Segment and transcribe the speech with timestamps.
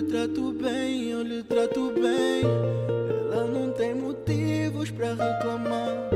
[0.00, 2.42] lhe trato bem, eu lhe trato bem.
[3.32, 6.08] Ela não tem motivos para reclamar.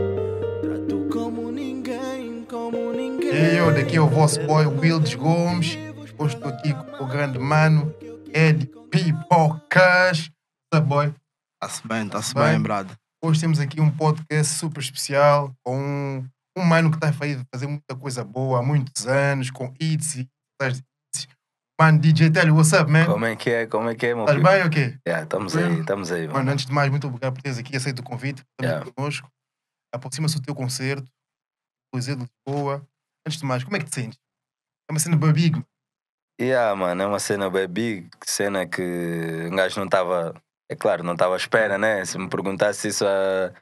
[0.62, 3.34] Trato como ninguém, como ninguém.
[3.34, 5.76] E eu, daqui é o vosso boy Wildes Gomes.
[6.18, 7.94] Hoje estou aqui com o grande mano
[8.32, 10.30] Ed Pipocas.
[10.72, 11.14] What's up, boy?
[11.60, 12.44] Tá-se bem, tá-se Bem.
[12.44, 12.96] bem, brother.
[13.22, 16.26] Hoje temos aqui um podcast super especial com um,
[16.58, 20.16] um mano que está a fa- fazer muita coisa boa há muitos anos, com hits
[20.16, 20.28] e.
[21.80, 23.06] Mano, DJ Telio, what's up, man?
[23.06, 23.66] Como é que é?
[23.66, 24.96] Como é que é, meu Estás bem ou quê?
[25.06, 26.22] Yeah, estamos aí, estamos aí.
[26.28, 26.52] Mano, Mano.
[26.52, 28.92] antes de mais, muito obrigado por teres aqui aceito o convite, estamos Yeah.
[28.94, 29.28] connosco.
[29.92, 31.10] Aproxima-se o teu concerto,
[31.92, 32.86] Coliseu de Lisboa.
[33.26, 34.18] Antes de mais, como é que te sentes?
[34.88, 35.66] É uma cena big, mano.
[36.40, 40.34] Yeah, mano, é uma cena bem big, cena que um gajo não estava,
[40.70, 42.04] é claro, não estava à espera, né?
[42.04, 43.52] Se me perguntasse isso há,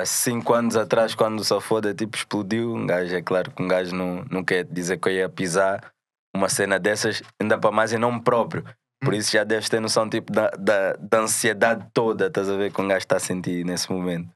[0.00, 3.68] há cinco anos atrás, quando o Safoda tipo explodiu, um gajo, é claro que um
[3.68, 5.90] gajo não, não quer dizer que eu ia pisar
[6.34, 8.64] uma cena dessas, ainda para mais em nome próprio.
[9.02, 12.72] Por isso já deves ter noção tipo, da, da, da ansiedade toda, estás a ver,
[12.72, 14.30] que um gajo está a sentir nesse momento.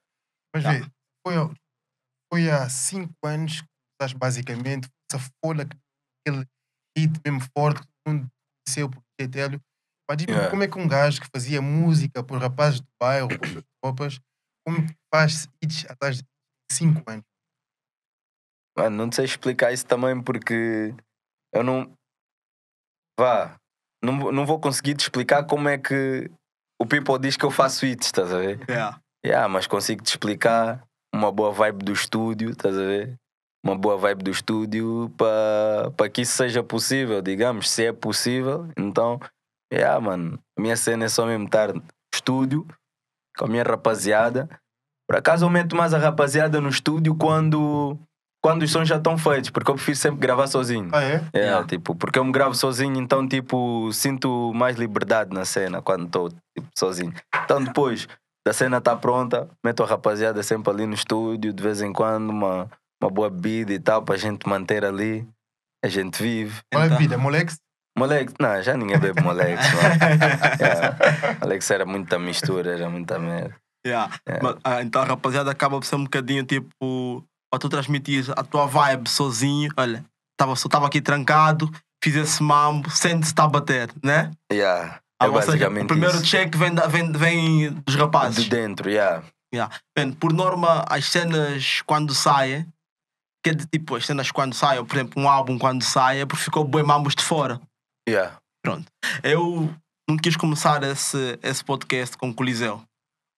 [0.55, 0.73] Mas Tá.
[0.73, 0.87] vê,
[1.27, 1.55] foi, há-
[2.33, 5.69] foi há cinco anos que estás basicamente, essa folha,
[6.27, 6.47] aquele
[6.97, 8.29] hit mesmo forte que todo mundo
[8.67, 9.61] conheceu por DJ Telio.
[10.09, 10.51] Mas diz-me Yeah.
[10.51, 14.19] como é que um gajo que fazia música por rapazes do bairro, por tropas,
[14.67, 14.79] como
[15.15, 16.25] faz hits atrás de
[16.73, 17.25] cinco anos?
[18.77, 20.95] Mano, não sei explicar isso também porque
[21.55, 21.93] eu não.
[23.19, 23.57] Vá.
[24.03, 26.31] Não, vou- não vou conseguir te explicar como é que
[26.81, 28.61] o people diz que eu faço hits, estás a ver?
[28.69, 29.01] Yeah.
[29.25, 33.15] Yeah, mas consigo te explicar uma boa vibe do estúdio, estás a ver?
[33.65, 38.69] Uma boa vibe do estúdio para que isso seja possível, digamos, se é possível.
[38.77, 39.19] Então,
[39.73, 41.83] yeah, mano, a minha cena é só mesmo estar no
[42.15, 42.67] estúdio
[43.39, 44.49] com a minha rapaziada.
[45.09, 47.99] Por acaso eu meto mais a rapaziada no estúdio quando,
[48.45, 50.91] quando os sons já estão feitos, porque eu prefiro sempre gravar sozinho.
[50.93, 51.25] Ah, é?
[51.33, 51.67] É, Yeah.
[51.67, 56.29] tipo, porque eu me gravo sozinho, então, tipo, sinto mais liberdade na cena quando estou
[56.29, 57.15] tipo, sozinho.
[57.43, 58.07] Então, depois
[58.47, 62.29] da cena tá pronta, meto a rapaziada sempre ali no estúdio, de vez em quando,
[62.29, 62.71] uma,
[63.03, 65.27] uma boa bebida e tal, pra gente manter ali.
[65.83, 66.61] A gente vive.
[66.71, 66.99] Qual é a Então.
[66.99, 67.55] vida, moleque?
[67.97, 70.59] Moleque, não, já ninguém bebe moleque, mano.
[70.61, 71.39] Yeah.
[71.41, 73.55] Moleque era muita mistura, era muita merda.
[73.87, 74.13] Yeah.
[74.29, 74.43] Yeah.
[74.43, 77.25] Mas, ah, então a rapaziada acaba por ser um bocadinho tipo.
[77.55, 81.71] Para tu transmitir a tua vibe sozinho, olha, estava só tava aqui trancado,
[82.03, 84.33] fiz esse mambo, sente-se está a bater, né?
[84.53, 85.01] Yeah.
[85.23, 86.25] Ah, É ou seja, o primeiro isso.
[86.25, 88.43] check vem, da- vem, vem dos rapazes.
[88.43, 89.23] De dentro, yeah.
[89.97, 92.67] Man, por norma, as cenas quando saem,
[93.45, 96.23] que é de tipo, as cenas quando saem, ou, por exemplo, um álbum quando sai,
[96.23, 97.61] é porque ficou bem mambos de fora.
[98.09, 98.37] Yeah.
[99.23, 99.73] Eu
[100.11, 102.83] não quis começar esse, esse podcast com o Coliseu.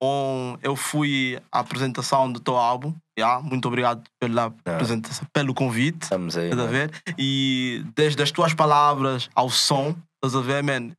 [0.03, 2.95] Um, eu fui à apresentação do teu álbum.
[3.19, 6.03] Yeah, muito obrigado pela apresentação, pelo convite.
[6.03, 6.51] Estamos aí.
[6.51, 6.91] Estás a ver?
[7.19, 10.93] E desde as tuas palavras ao som, estás a ver, man?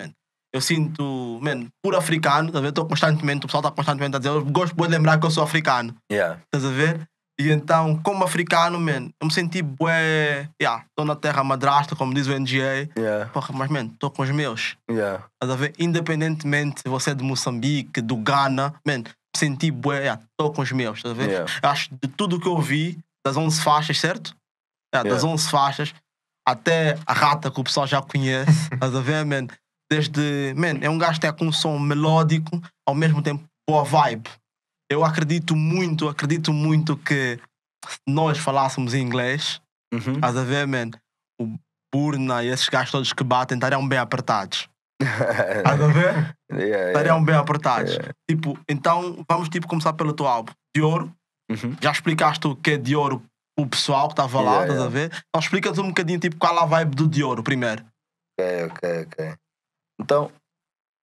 [0.00, 0.12] man,
[0.52, 2.68] eu sinto, man, por africano, estás a ver?
[2.70, 5.44] Estou constantemente, o pessoal está constantemente a dizer, eu gosto de lembrar que eu sou
[5.44, 5.94] africano.
[6.10, 6.40] Yeah.
[6.52, 7.08] Estás a ver?
[7.40, 10.48] E então, como africano, man, eu me senti bué.
[10.60, 12.90] Yeah, estou na terra madrasta, como diz o NGA.
[12.98, 13.30] Yeah.
[13.30, 14.76] Porra, mas, man, estou com os meus.
[14.90, 15.24] Yeah.
[15.34, 15.72] Estás a ver?
[15.78, 19.04] Independentemente se você é de Moçambique, do Ghana, man,
[19.36, 20.06] senti bué.
[20.30, 20.98] Estou com os meus.
[20.98, 21.28] Estás a ver?
[21.30, 21.52] Yeah.
[21.62, 24.34] Acho de tudo que eu vi, das 11 faixas, certo?
[24.94, 25.32] Yeah, Das Yeah.
[25.34, 25.94] 11 faixas,
[26.46, 28.50] até a rata que o pessoal já conhece.
[28.72, 29.46] Estás a ver, man?
[29.90, 30.54] Desde.
[30.56, 34.28] Man, é um gajo que é com um som melódico, ao mesmo tempo boa vibe.
[34.90, 37.38] Eu acredito muito, acredito muito que
[37.86, 39.60] se nós falássemos em inglês,
[39.92, 40.14] Uhum.
[40.14, 40.90] estás a ver, man?
[41.40, 41.56] O
[41.94, 44.68] Burna e esses gajos todos que batem estariam bem apertados.
[45.00, 46.34] Estás a ver?
[46.50, 46.88] Yeah, yeah.
[46.88, 47.98] Estariam bem apertados.
[48.26, 50.50] Tipo, então vamos tipo começar pelo teu álbum.
[50.74, 51.12] De ouro,
[51.50, 51.76] Uhum.
[51.80, 53.22] já explicaste o que é de ouro
[53.58, 55.06] o pessoal que estava lá, Yeah, estás a ver?
[55.28, 57.84] Então explica-nos um bocadinho tipo qual a vibe do de ouro primeiro.
[58.40, 59.34] Ok, ok, ok.
[60.00, 60.32] Então,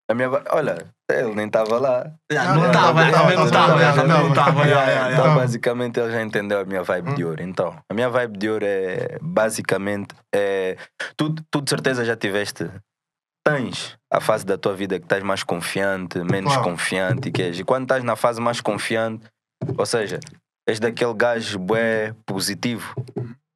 [0.09, 0.29] a minha.
[0.51, 2.11] Olha, ele nem estava lá.
[2.31, 4.61] Yeah, Não, estava, não, também não estava, não, yeah, estava.
[4.63, 5.41] yeah, Yeah, yeah, Então, yeah.
[5.41, 7.41] basicamente, ele já entendeu a minha vibe de ouro.
[7.43, 10.15] Então, a minha vibe de ouro é basicamente.
[10.33, 10.77] É,
[11.17, 12.69] tu, tu de certeza já tiveste.
[13.45, 16.69] Tens a fase da tua vida que estás mais confiante, menos Claro.
[16.69, 17.59] confiante e que és.
[17.59, 19.23] E quando estás na fase mais confiante,
[19.77, 20.19] ou seja,
[20.67, 22.95] és daquele gajo bué positivo.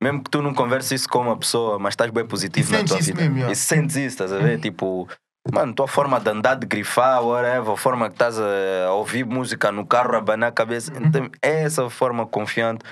[0.02, 2.84] Mesmo que tu não converses isso com uma pessoa, mas estás bem positivo E na
[2.86, 3.30] tua vida.
[3.30, 3.52] mesmo.
[3.52, 4.60] E sentes isso, estás a ver?
[4.60, 5.08] Tipo,
[5.52, 9.72] mano, tua forma de andar, de grifar, whatever, a forma que estás a ouvir música
[9.72, 10.94] no carro, a abanar a cabeça.
[10.96, 12.86] Então, é essa forma confiante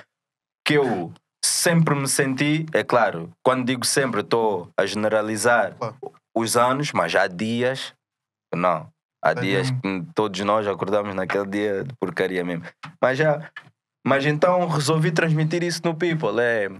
[0.66, 1.12] que eu
[1.42, 2.66] sempre me senti.
[2.74, 5.96] É claro, quando digo sempre, estou a generalizar Claro.
[6.38, 7.94] Os anos, mas há dias.
[8.54, 8.88] Não.
[9.22, 12.64] Há dias que todos nós acordamos naquele dia de porcaria mesmo.
[13.02, 13.50] Mas já.
[14.06, 16.40] Mas então resolvi transmitir isso no people.
[16.40, 16.70] É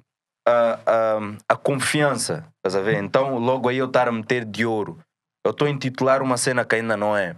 [0.48, 2.46] a, a, a confiança.
[2.56, 3.02] Estás a ver?
[3.02, 4.98] Então logo aí eu estar a meter de ouro.
[5.44, 7.36] eu estou a intitular uma cena que ainda não é.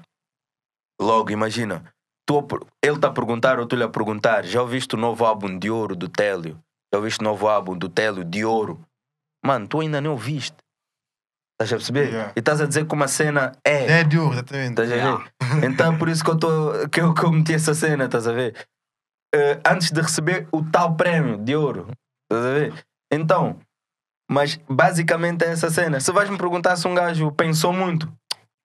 [1.00, 1.82] Logo, imagina,
[2.26, 2.46] tu,
[2.84, 5.70] ele está a perguntar ou tu lhe a perguntar: já ouviste o novo álbum de
[5.70, 6.58] ouro do Télio?
[6.92, 8.80] Já ouviste o novo álbum do Télio de ouro?
[9.44, 10.56] Mano, tu ainda nem ouviste.
[11.60, 12.08] Estás a perceber?
[12.08, 12.32] Yeah.
[12.34, 14.00] E estás a dizer que uma cena é.
[14.00, 14.80] É de ouro, exatamente.
[14.80, 15.64] Estás a ver?
[15.64, 18.32] Então por isso que eu, tô, que, eu, que eu meti essa cena, estás a
[18.32, 18.56] ver?
[19.34, 21.88] Eh, antes de receber o tal prémio de ouro,
[22.24, 22.84] estás a ver?
[23.12, 23.58] Então,
[24.30, 26.00] mas basicamente é essa cena.
[26.00, 28.10] Se vais me perguntar se um gajo pensou muito,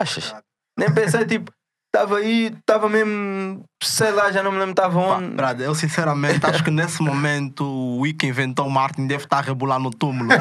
[0.01, 0.33] achas?
[0.79, 1.51] Nem pensei, tipo,
[1.95, 5.29] estava aí, estava mesmo, sei lá, já não me lembro, estava Pá, onde.
[5.35, 9.41] brother, eu sinceramente acho que nesse momento o que inventou o Martin deve estar a
[9.41, 10.29] rebolar no túmulo.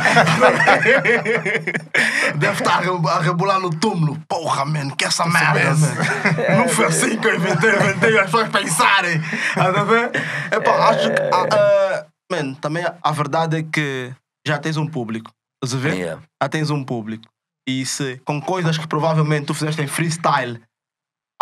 [2.37, 4.19] deve estar a rebo- a rebolar no túmulo.
[4.29, 6.57] Porra, mano, que essa merda, man.
[6.59, 9.17] Não foi assim que eu inventei, eu inventei as pessoas pensarem.
[9.49, 10.11] Estás a ver?
[10.53, 11.21] Epá, acho que.
[11.33, 14.13] ah, man, também a verdade é que
[14.47, 15.31] já tens um público.
[15.63, 15.95] Estás a ver?
[15.95, 16.23] Yeah.
[16.43, 17.25] já tens um público.
[17.67, 20.61] E se com coisas que provavelmente tu fizeste em freestyle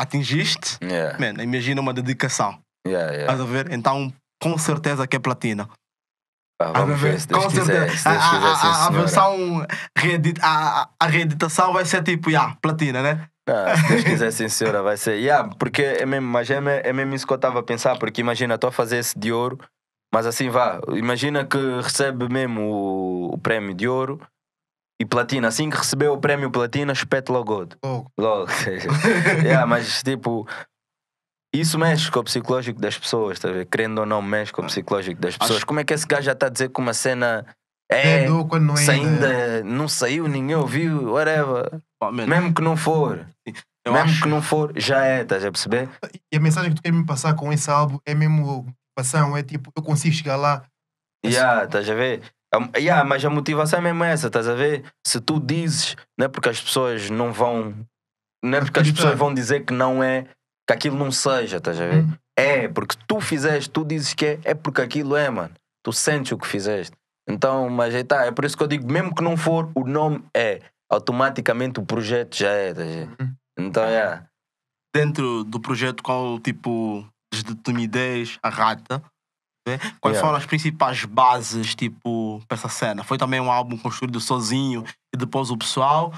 [0.02, 1.18] atingiste, Yeah.
[1.18, 2.58] man, imagina uma dedicação.
[2.86, 3.32] Yeah, yeah.
[3.32, 3.72] Estás a ver?
[3.72, 4.12] Então,
[4.42, 5.68] com certeza que é platina.
[6.58, 7.20] Pá, Estás a vamos ver?
[7.20, 7.64] se Deus Com quiser.
[7.64, 7.96] certeza.
[7.98, 8.98] Se A, Deus a- quiser, sim, a- a senhora.
[8.98, 9.66] versão
[9.96, 13.28] reedit, a, a- a reeditação vai ser tipo, yeah, platina, né?
[13.48, 15.14] Ah, se Deus quiser, sim, senhora, vai ser.
[15.16, 16.56] Yeah, porque é mesmo, mas é,
[16.88, 19.32] é mesmo isso que eu estava a pensar, porque imagina, estou a fazer esse de
[19.32, 19.58] ouro,
[20.14, 24.20] mas assim vá, imagina que recebe mesmo o, o prémio de ouro
[25.00, 25.48] e platina.
[25.48, 27.78] Assim que recebeu o prémio platina, espete logo outro.
[27.84, 28.10] Logo.
[28.18, 28.50] Logo.
[29.44, 30.46] yeah, mas tipo,
[31.54, 33.66] isso mexe com o psicológico das pessoas, tá ver?
[33.66, 35.58] Querendo ou não, mexe com o psicológico das pessoas.
[35.58, 37.44] Acho- Como é que esse gajo já está a dizer que uma cena
[37.90, 38.26] É é.
[38.48, 39.26] quando não é se ainda.
[39.28, 41.80] ainda não saiu, ninguém ouviu, whatever.
[42.12, 43.26] Mesmo que não for.
[43.84, 45.88] eu Mesmo acho que não for, já é, estás a perceber?
[46.32, 48.64] E a mensagem que tu queres me passar com esse álbum é mesmo
[48.96, 50.64] motivação, é tipo, eu consigo chegar lá.
[51.24, 52.22] Yeah, estás a ver?
[52.54, 54.84] A- Yeah, mas a motivação é mesmo essa, estás a ver?
[55.06, 57.74] Se tu dizes, não é porque as pessoas não vão.
[58.44, 60.24] Não é porque as pessoas vão dizer que não é,
[60.66, 62.04] que aquilo não seja, estás a ver?
[62.04, 62.12] Hum.
[62.36, 65.54] É, porque tu fizeste, tu dizes que é, é porque aquilo é, mano.
[65.84, 66.96] Tu sentes o que fizeste.
[67.28, 69.84] Então, mas aí tá, é por isso que eu digo, mesmo que não for, o
[69.86, 70.60] nome é.
[70.90, 73.08] Automaticamente o projeto já é, estás a ver?
[73.20, 73.34] Uhum.
[73.58, 74.26] Então, yeah.
[74.94, 79.02] dentro do projeto qual tipo desde timidez a rata?
[80.00, 80.20] Quais Yeah.
[80.20, 85.16] foram as principais bases tipo para essa cena foi também um álbum construído sozinho e
[85.16, 86.12] depois o pessoal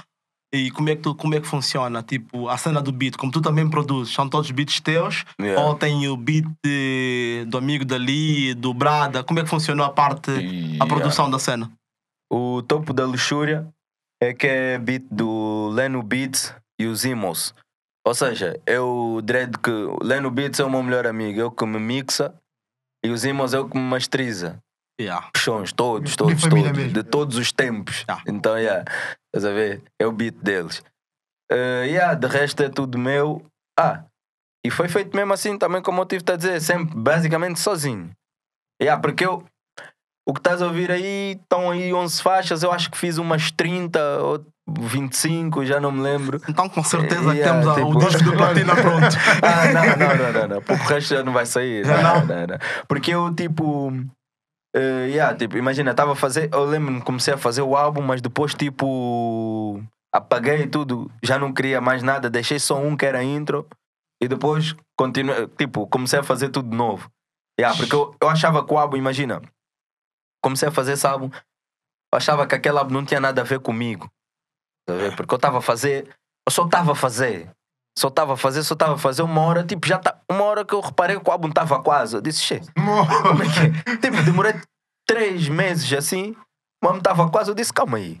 [0.53, 3.31] e como é que tu, como é que funciona tipo a cena do beat como
[3.31, 5.61] tu também produzes são todos beats teus Yeah.
[5.63, 6.45] ou tem o beat
[7.47, 10.85] do amigo dali do Brada como é que funcionou a parte a Yeah.
[10.87, 11.71] produção da cena
[12.31, 13.67] O topo da luxúria
[14.21, 17.53] é que é beat do Leno Beats e os Imos.
[18.07, 21.65] Ou seja, eu dread que o Leno Beats é o meu melhor amigo, eu que
[21.65, 22.33] me mixa
[23.05, 24.59] e os Imos é o que me masteriza.
[24.99, 25.29] yeah.
[25.31, 26.93] Puxões, todos, todos, todos, mesmo.
[26.93, 28.03] de todos os tempos.
[28.09, 28.23] Yeah.
[28.27, 28.83] Então, yeah,
[29.27, 29.83] estás a ver?
[29.99, 30.79] É o beat deles.
[31.51, 33.45] Uh, yeah, de resto é tudo meu.
[33.79, 34.03] Ah,
[34.65, 38.09] e foi feito mesmo assim, também como eu tive a dizer, sempre basicamente sozinho.
[38.81, 39.43] Yeah, porque eu,
[40.27, 43.51] o que estás a ouvir aí, estão aí 11 faixas, eu acho que fiz umas
[43.51, 46.41] 30 ou 25, já não me lembro.
[46.49, 50.33] então com certeza Yeah, temos o tipo- disco do Platina pronto Ah, não, não, não,
[50.41, 50.61] não, não.
[50.61, 51.85] Porque o resto já não vai sair.
[51.85, 52.25] Não, não?
[52.25, 52.57] não, não.
[52.87, 53.93] Porque eu, tipo.
[54.75, 56.49] eh, yeah, tipo, imagina, estava a fazer.
[56.51, 59.81] Eu lembro-me, comecei a fazer o álbum, mas depois, tipo.
[60.13, 63.67] Apaguei tudo, já não queria mais nada, deixei só um que era intro
[64.23, 67.09] e depois continuei, tipo, comecei a fazer tudo de novo.
[67.59, 69.41] Yeah, porque eu, eu achava que o álbum, imagina,
[70.45, 73.59] comecei a fazer esse álbum, eu achava que aquele álbum não tinha nada a ver
[73.59, 74.07] comigo.
[74.87, 74.93] Tá?
[75.17, 76.07] Porque eu estava a fazer,
[76.47, 77.51] eu só estava a fazer
[77.97, 80.65] só estava a fazer, só estava a fazer uma hora, tipo, já tá, uma hora
[80.65, 82.15] que eu reparei que o álbum estava quase.
[82.15, 83.95] Eu disse, che, como é que é?
[84.03, 84.53] Tipo, demorei
[85.07, 86.35] três meses assim,
[86.83, 87.51] o álbum estava quase.
[87.51, 88.19] Eu disse, calma aí.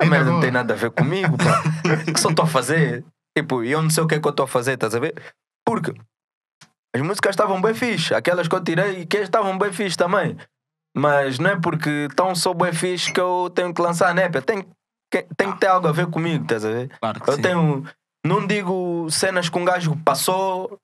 [0.00, 1.62] A merda não tem nada a ver comigo, pá.
[2.06, 3.04] O que só estou a fazer?
[3.36, 5.14] Tipo, eu não sei o que é que eu estou a fazer, estás a ver?
[5.66, 5.92] Porque
[6.94, 10.36] as músicas estavam bem fixe, aquelas que eu tirei e que estavam bem fixe também.
[10.96, 14.40] Mas não é porque estão só bem fixe que eu tenho que lançar a népia.
[14.40, 14.66] Tem,
[15.36, 16.88] tem que ter algo a ver comigo, estás a ver?
[16.98, 17.42] claro que Eu sim.
[17.42, 17.84] tenho.
[18.24, 20.78] Não digo cenas que um gajo passou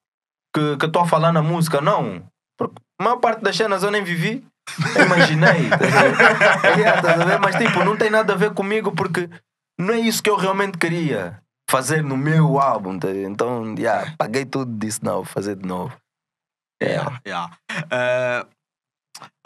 [0.54, 2.22] que estou a falar na música, não.
[2.58, 4.46] Porque a maior parte das cenas eu nem vivi.
[4.94, 5.66] Eu imaginei.
[5.72, 6.78] estás a ver?
[6.78, 7.40] Yeah, estás a ver?
[7.40, 9.30] Mas tipo, não tem nada a ver comigo porque
[9.78, 12.98] não é isso que eu realmente queria fazer no meu álbum.
[12.98, 13.10] tá?
[13.10, 15.96] Então, yeah, paguei tudo disso, não, vou fazer de novo.
[16.82, 17.20] Yeah.
[17.26, 17.56] Yeah.
[17.90, 18.46] Eh,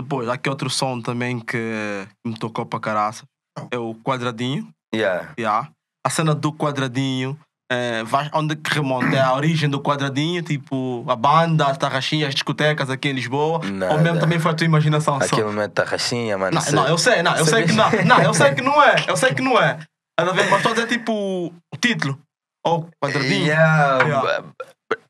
[0.00, 3.24] depois, há aqui outro som também que me tocou para caraça.
[3.70, 4.68] É o quadradinho.
[4.94, 5.32] Yeah.
[5.38, 5.68] Yeah.
[6.06, 7.38] A cena do quadradinho.
[7.72, 9.16] eh, vai- onde que remonta?
[9.16, 13.58] É a origem do quadradinho, tipo a banda, as tarraxinhas, as discotecas aqui em Lisboa.
[13.66, 13.92] Nada.
[13.94, 15.26] Ou mesmo também foi a tua imaginação só?
[15.26, 16.56] Aquilo não é tarraxinha, mano.
[16.64, 18.94] Não, não, eu sei, não, eu sei que não, não, eu sei que não é,
[19.08, 19.80] eu sei que não é.
[20.18, 20.48] Estás a ver?
[20.48, 22.16] Mas estou a dizer tipo o título.
[22.64, 23.46] Ou quadradinho.
[23.46, 24.44] Yeah, Yeah.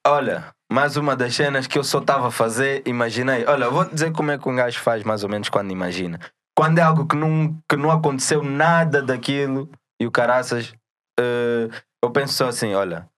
[0.06, 3.44] Olha, mais uma das cenas que eu só estava a fazer, imaginei.
[3.46, 6.18] Olha, vou dizer como é que um gajo faz mais ou menos quando imagina.
[6.56, 9.70] Quando é algo que não, que não aconteceu nada daquilo
[10.00, 10.74] e o caraças,
[11.18, 11.68] eh,
[12.02, 13.08] eu penso só assim: olha,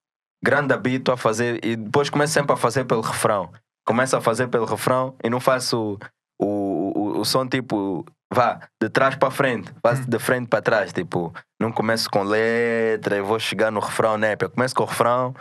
[0.43, 3.51] grande habito a fazer e depois começo sempre a fazer pelo refrão.
[3.87, 5.99] Começo a fazer pelo refrão e não faço
[6.39, 10.63] o, o, o, o som tipo, vá, de trás para frente, faço de frente para
[10.63, 10.93] trás.
[10.93, 14.37] Tipo, não começo com letra, eu vou chegar no refrão, né?
[14.39, 15.35] Eu começo com o refrão,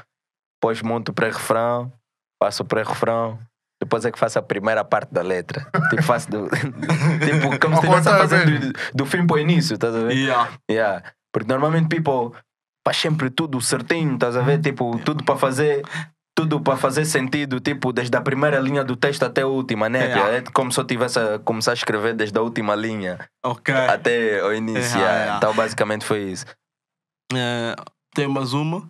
[0.57, 1.91] depois monto o pré-refrão,
[2.41, 3.39] faço o pré-refrão.
[3.79, 5.69] Depois é que faço a primeira parte da letra.
[5.89, 6.49] Tipo, faço do.
[7.23, 10.13] tipo, como se estivesse a fazer do, do fim para o início, estás a ver?
[10.13, 10.49] Yeah.
[10.69, 11.03] Yeah.
[11.31, 12.37] Porque normalmente people
[12.85, 14.59] faz sempre tudo certinho, estás a ver?
[14.59, 15.85] Tipo, tudo para fazer.
[16.35, 20.05] Tudo para fazer sentido, tipo, desde a primeira linha do texto até a última, né?
[20.05, 20.33] Yeah.
[20.33, 23.73] É como se eu tivesse a começar a escrever desde a última linha Ok.
[23.73, 24.81] até o início.
[24.81, 25.19] Yeah, yeah.
[25.19, 25.37] yeah.
[25.37, 26.45] Então, basicamente foi isso.
[27.33, 27.75] É,
[28.13, 28.87] tem mais uma.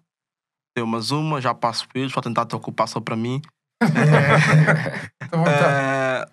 [0.86, 3.42] Mais uma, já passo eles, vou tentar te ocupar só para mim.
[3.82, 3.88] Lá.
[5.50, 6.26] É,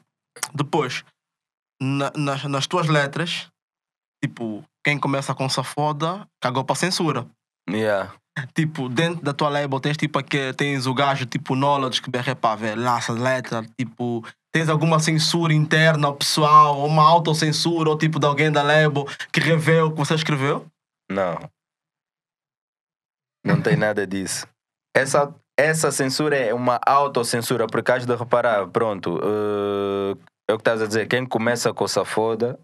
[0.54, 1.04] depois,
[1.82, 3.48] na- nas, nas tuas letras,
[4.24, 7.26] tipo, quem começa com safoda, cagou para censura.
[7.68, 8.12] Yeah.
[8.54, 12.34] Tipo, dentro da tua label tens tipo aqui, tens o gajo tipo knowledge que berra
[12.34, 17.98] pá, velho, lança letra, tipo, tens alguma censura interna ao pessoal, ou uma autocensura, ou
[17.98, 20.66] tipo de alguém da label que reveu o que você escreveu?
[21.10, 21.38] Não.
[23.44, 24.46] Não tem nada disso.
[24.96, 30.16] Essa, essa censura é uma autocensura, porque has de reparar, pronto, eh,
[30.48, 32.58] é o que estás a dizer, quem começa com safoda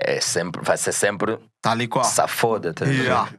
[0.00, 2.04] é sempre, vai ser sempre Tá ali qual?
[2.04, 3.02] safoda, estás a ver?
[3.04, 3.32] Yeah.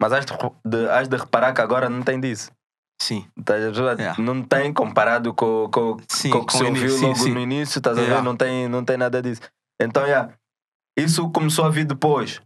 [0.00, 0.32] Mas has de,
[0.64, 2.50] de, has de reparar que agora não tem disso.
[3.00, 3.26] Sim.
[3.38, 4.20] A.
[4.20, 7.32] Não tem comparado com, com, Sim, com o que se ouviu sim, logo sim.
[7.32, 8.16] no início, estás a Yeah.
[8.20, 8.24] ver?
[8.24, 9.40] Não tem, não tem nada disso.
[9.80, 10.32] Então, yeah,
[10.96, 12.40] isso começou a vir depois.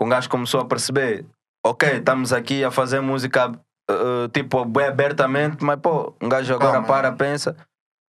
[0.00, 1.26] O gajo começou a perceber:
[1.64, 6.82] ok, estamos aqui a fazer música uh, tipo bem abertamente, mas pô, um gajo agora
[6.82, 7.56] para, pensa.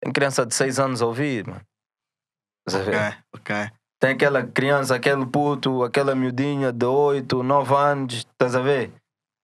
[0.03, 1.63] Tem criança de 6 anos a ouvir, mano.
[2.67, 2.97] Estás a ver?
[2.97, 3.71] Ok, ok.
[4.01, 8.93] Tem aquela criança, aquele puto, aquela miudinha de 8, 9 anos, estás a ver?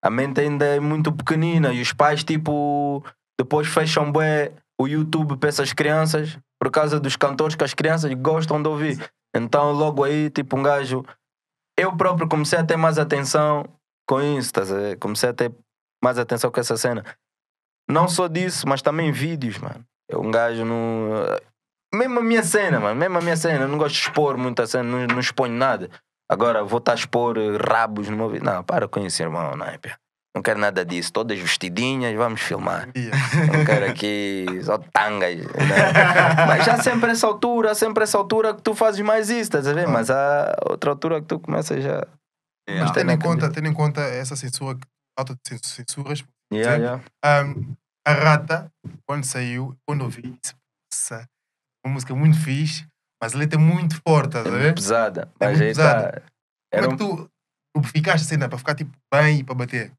[0.05, 3.03] A mente ainda é muito pequenina e os pais, tipo,
[3.39, 8.13] depois fecham bué o YouTube para essas crianças por causa dos cantores que as crianças
[8.15, 9.13] gostam de ouvir.
[9.35, 11.05] Então, logo aí, tipo, um gajo.
[11.79, 13.65] Eu próprio comecei a ter mais atenção
[14.07, 14.99] com isso, estás a ver?
[14.99, 15.53] Comecei a ter
[16.03, 17.05] mais atenção com essa cena.
[17.89, 19.85] Não só disso, mas também vídeos, mano.
[20.09, 21.11] Eu, um gajo não.
[21.95, 22.99] Mesmo a minha cena, mano.
[22.99, 23.65] Mesmo a minha cena.
[23.65, 25.91] Eu não gosto de expor muita cena, não, não exponho nada.
[26.31, 28.45] Agora vou estar a expor eh, rabos no meu vídeo.
[28.45, 29.55] Não, para com isso, irmão.
[29.55, 29.79] Não, é,
[30.35, 31.13] não quero nada disso.
[31.13, 32.89] Todas vestidinhas, vamos filmar.
[32.97, 33.19] Yeah.
[33.53, 35.37] Não quero aqui só tangas.
[35.37, 35.47] né?
[36.47, 39.75] Mas já sempre essa altura, sempre essa altura que tu fazes mais isso, estás a
[39.75, 39.87] ver?
[39.87, 42.07] Mas há outra altura que tu começas já.
[42.81, 42.95] Mas Yeah.
[42.95, 44.79] tendo em, conta, tendo em conta essa censura,
[45.19, 46.83] autocensuras, Yeah, Sim.
[46.83, 47.49] yeah.
[47.49, 47.75] um,
[48.07, 48.71] a Rata,
[49.07, 50.38] quando saiu, quando ouvi,
[50.91, 51.26] "Poça,
[51.85, 52.87] uma música muito fixe,
[53.23, 55.33] mas a letra é muito forte, É muito pesada.
[55.41, 56.12] É Mas muito aí pesada.
[56.21, 56.23] tá.
[56.73, 57.31] Era Como um é que tu
[57.76, 59.93] lubrificaste a cena para ficar tipo bem e para bater?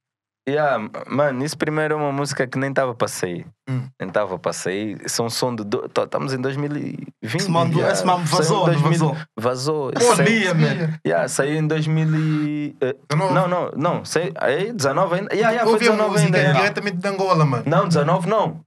[0.48, 3.46] Yeah, mano, isso primeiro é uma música que nem estava para sair.
[3.70, 3.88] Hum.
[3.98, 5.00] Nem estava para sair.
[5.06, 5.64] Isso é um som de.
[5.64, 7.08] do- Estamos em 2020.
[7.22, 7.94] Esse mano, yeah.
[7.94, 9.18] esse mano Saiu em vazou, 2000 vazou.
[9.40, 9.92] Vazou.
[10.18, 11.00] Saiu- dia, man.
[11.08, 12.08] yeah, saiu em 2000.
[12.46, 13.34] e- eh, 19.
[13.34, 14.04] Não, não, não.
[14.06, 15.34] Saiu, aí, 19 ainda.
[15.34, 16.38] Yeah, yeah, foi ouvi a 19 música ainda.
[16.40, 16.60] yeah.
[16.60, 17.64] diretamente de Angola, mano.
[17.66, 18.60] Não, 19 não.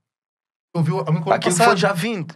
[0.75, 1.67] Eu ouvi a música ano Aquilo passado.
[1.67, 2.35] foi já 20.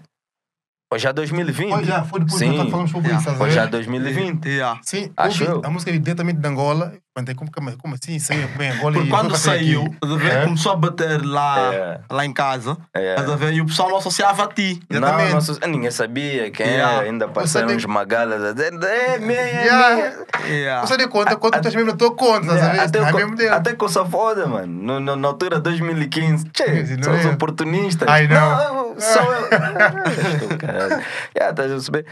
[0.93, 1.69] Foi já 2020.
[1.71, 2.51] Foi já, foi depois Sim.
[2.51, 3.21] que nós falamos sobre Yeah.
[3.21, 4.45] isso, a Foi já 2020.
[4.45, 4.79] Yeah.
[4.83, 5.61] Sim, eu Acho ouvi eu.
[5.65, 6.93] a música diretamente de Angola.
[7.13, 10.43] Perguntei, como, como, como assim saiu bem Angola Porque quando saiu, a ver, É.
[10.45, 13.15] começou a bater lá, É, lá em casa, é.
[13.19, 14.79] a ver, e o pessoal não associava a ti.
[14.89, 15.59] Não, Exatamente.
[15.61, 16.93] não, ninguém sabia quem Yeah.
[16.99, 17.05] era.
[17.07, 19.19] Ainda passaram uns magalas a dizer: é é
[19.65, 20.13] Yeah.
[20.47, 20.87] Yeah.
[20.87, 22.79] Você deu conta quando tu estás mesmo na tua conta, ver?
[22.79, 23.49] até, Não é mesmo dele.
[23.49, 24.67] até com essa foda, mano.
[24.67, 26.45] No, no- na altura de 2015.
[26.53, 27.29] Tchê, são os é?
[27.29, 28.07] oportunistas.
[28.07, 28.95] Ai, não.
[28.97, 29.49] sou eu.
[30.33, 31.03] Estou, caralho.
[31.35, 32.05] Yeah, estás a perceber?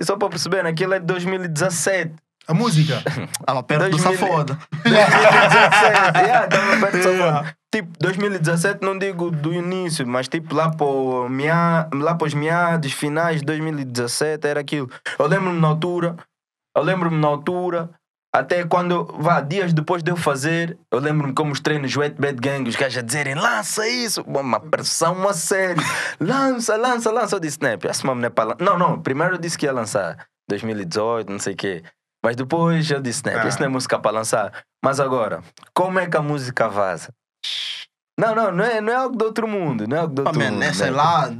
[0.00, 2.14] E só para perceber, aquilo é de 2017.
[2.46, 3.02] A música.
[3.40, 4.18] Estava perto do 2000.
[4.18, 4.58] safoda.
[4.82, 6.18] 2017.
[6.18, 6.48] yeah,
[6.80, 7.56] perto foda.
[7.74, 11.88] Tipo, 2017 não digo do início, mas tipo lá para mea,
[12.22, 14.88] os meados, finais de 2017 era aquilo.
[15.18, 16.14] Eu lembro-me na altura,
[16.76, 17.90] eu lembro-me na altura,
[18.32, 22.40] até quando, vá, dias depois de eu fazer, eu lembro-me como os treinos Wet Bad
[22.40, 25.82] Gang, os gajos a dizerem, lança isso, uma pressão a sério,
[26.20, 27.36] lança, lança, lança.
[27.36, 27.58] Eu disse,
[27.88, 30.16] essa não é para lan-" Não, não, primeiro eu disse que ia lançar,
[30.48, 31.82] 2018, não sei o quê.
[32.24, 33.46] Mas depois eu disse, né, Ah.
[33.46, 34.50] isso não é música para lançar.
[34.82, 35.42] Mas agora,
[35.74, 37.12] como é que a música vaza?
[38.18, 40.38] Não, não, não é, não é algo do outro mundo, não é algo do outro
[40.38, 40.60] man, mundo.
[40.60, 40.96] né, sei né?
[40.96, 41.30] lá,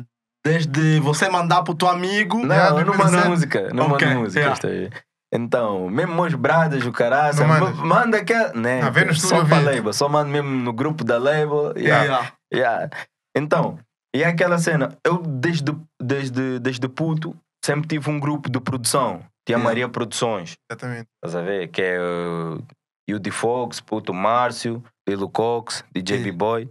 [0.45, 2.45] desde você mandar pro teu amigo.
[2.45, 3.29] Não, É, eu não mando 2017.
[3.29, 4.41] música, não Ok, mando música.
[4.41, 4.69] yeah.
[4.69, 4.91] aí.
[5.33, 7.77] Então, mesmo meus bradas, o caraça, Não mandas?
[7.77, 8.35] ma- manda que.
[8.55, 9.63] Né, Ah, vem no só ouvir.
[9.65, 11.73] label, só mando mesmo no grupo da label.
[11.77, 12.05] Yeah.
[12.05, 12.33] Yeah.
[12.53, 12.91] Yeah.
[13.37, 13.79] Então,
[14.15, 19.23] e é aquela cena, eu desde, desde, desde puto sempre tive um grupo de produção.
[19.47, 19.65] Tinha Yeah.
[19.65, 21.07] Maria Produções, Exatamente.
[21.17, 21.69] estás a ver?
[21.69, 22.63] Que é o
[23.11, 26.23] Yudi Fox, puto Márcio, Lilo Cox, DJ.
[26.23, 26.69] B-Boy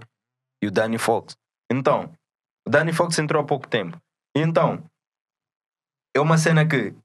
[0.63, 1.35] e o Danny Fox.
[1.71, 2.11] Então,
[2.67, 3.97] o Danny Fox entrou há pouco tempo.
[4.35, 4.83] Então,
[6.15, 6.95] é uma cena que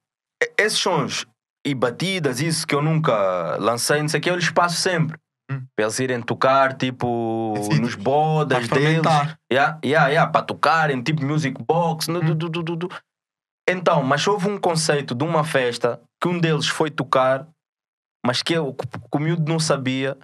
[0.58, 1.26] esses sons
[1.66, 5.18] e batidas, isso que eu nunca lancei, não sei o que, eu lhes passo sempre.
[5.50, 5.66] Hum.
[5.74, 9.02] Para eles irem tocar, tipo, nos bodas deles.
[9.50, 12.06] Yeah, yeah, yeah, para tocarem, tipo music box.
[12.06, 12.88] du- du- du- du.
[13.68, 17.46] Então, mas houve um conceito de uma festa que um deles foi tocar,
[18.24, 20.16] mas que, eu, que o miúdo não sabia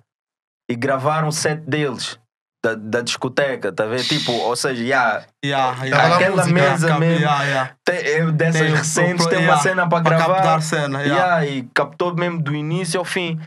[0.71, 2.19] e gravaram o set deles.
[2.65, 4.03] Da, da discoteca, tá ver?
[4.05, 6.15] Tipo, ou seja, yeah, Yeah, yeah.
[6.17, 7.77] aquela música, mesa Cap- mesmo, yeah, yeah.
[7.85, 10.63] tem, eu, dessas Tem recentes, o- tem uma cena para gravar.
[10.63, 11.05] cena.
[11.45, 13.39] E captou mesmo do início ao fim.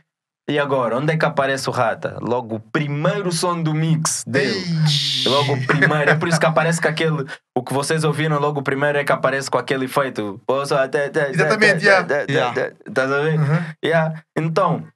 [0.49, 2.17] E agora, onde é que aparece o Rata?
[2.21, 4.63] Logo o primeiro som do mix dele.
[5.25, 6.09] Logo o primeiro.
[6.09, 7.25] É por isso que aparece com aquele.
[7.57, 10.39] O que vocês ouviram logo o primeiro é que aparece com aquele efeito.
[11.31, 11.83] Exatamente,
[12.87, 13.39] Estás a ver?
[13.39, 13.63] Uhum.
[13.83, 14.23] Yeah.
[14.37, 14.87] Então,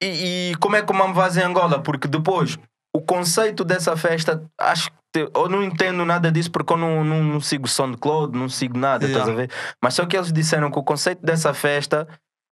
[0.00, 1.82] e, e como é que o Mamvaz em Angola?
[1.82, 2.56] Porque depois,
[2.94, 7.24] o conceito dessa festa, acho que eu não entendo nada disso porque eu não, não,
[7.24, 9.32] não sigo SoundCloud, não sigo nada, estás Yeah.
[9.32, 9.50] a ver?
[9.82, 12.06] Mas só que eles disseram que o conceito dessa festa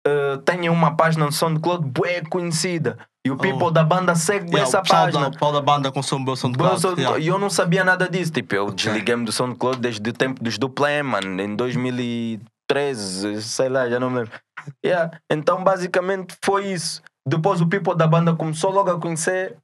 [0.06, 2.98] uh, tem uma página no SoundCloud bué conhecida.
[3.26, 3.38] E o Oh.
[3.38, 5.22] people da banda segue Yeah, essa o página.
[5.22, 6.80] da, o pessoal da banda consome o som de Bom, cloud.
[6.80, 7.18] só- yeah.
[7.18, 8.30] E eu não sabia nada disso.
[8.32, 13.88] Tipo, eu desliguei-me do SoundCloud desde o tempo dos Duplé, mano, em 2013, sei lá,
[13.88, 14.32] já não me lembro.
[14.84, 15.18] Yeah.
[15.30, 17.02] Então, basicamente, foi isso.
[17.26, 19.56] Depois o people da banda começou logo a conhecer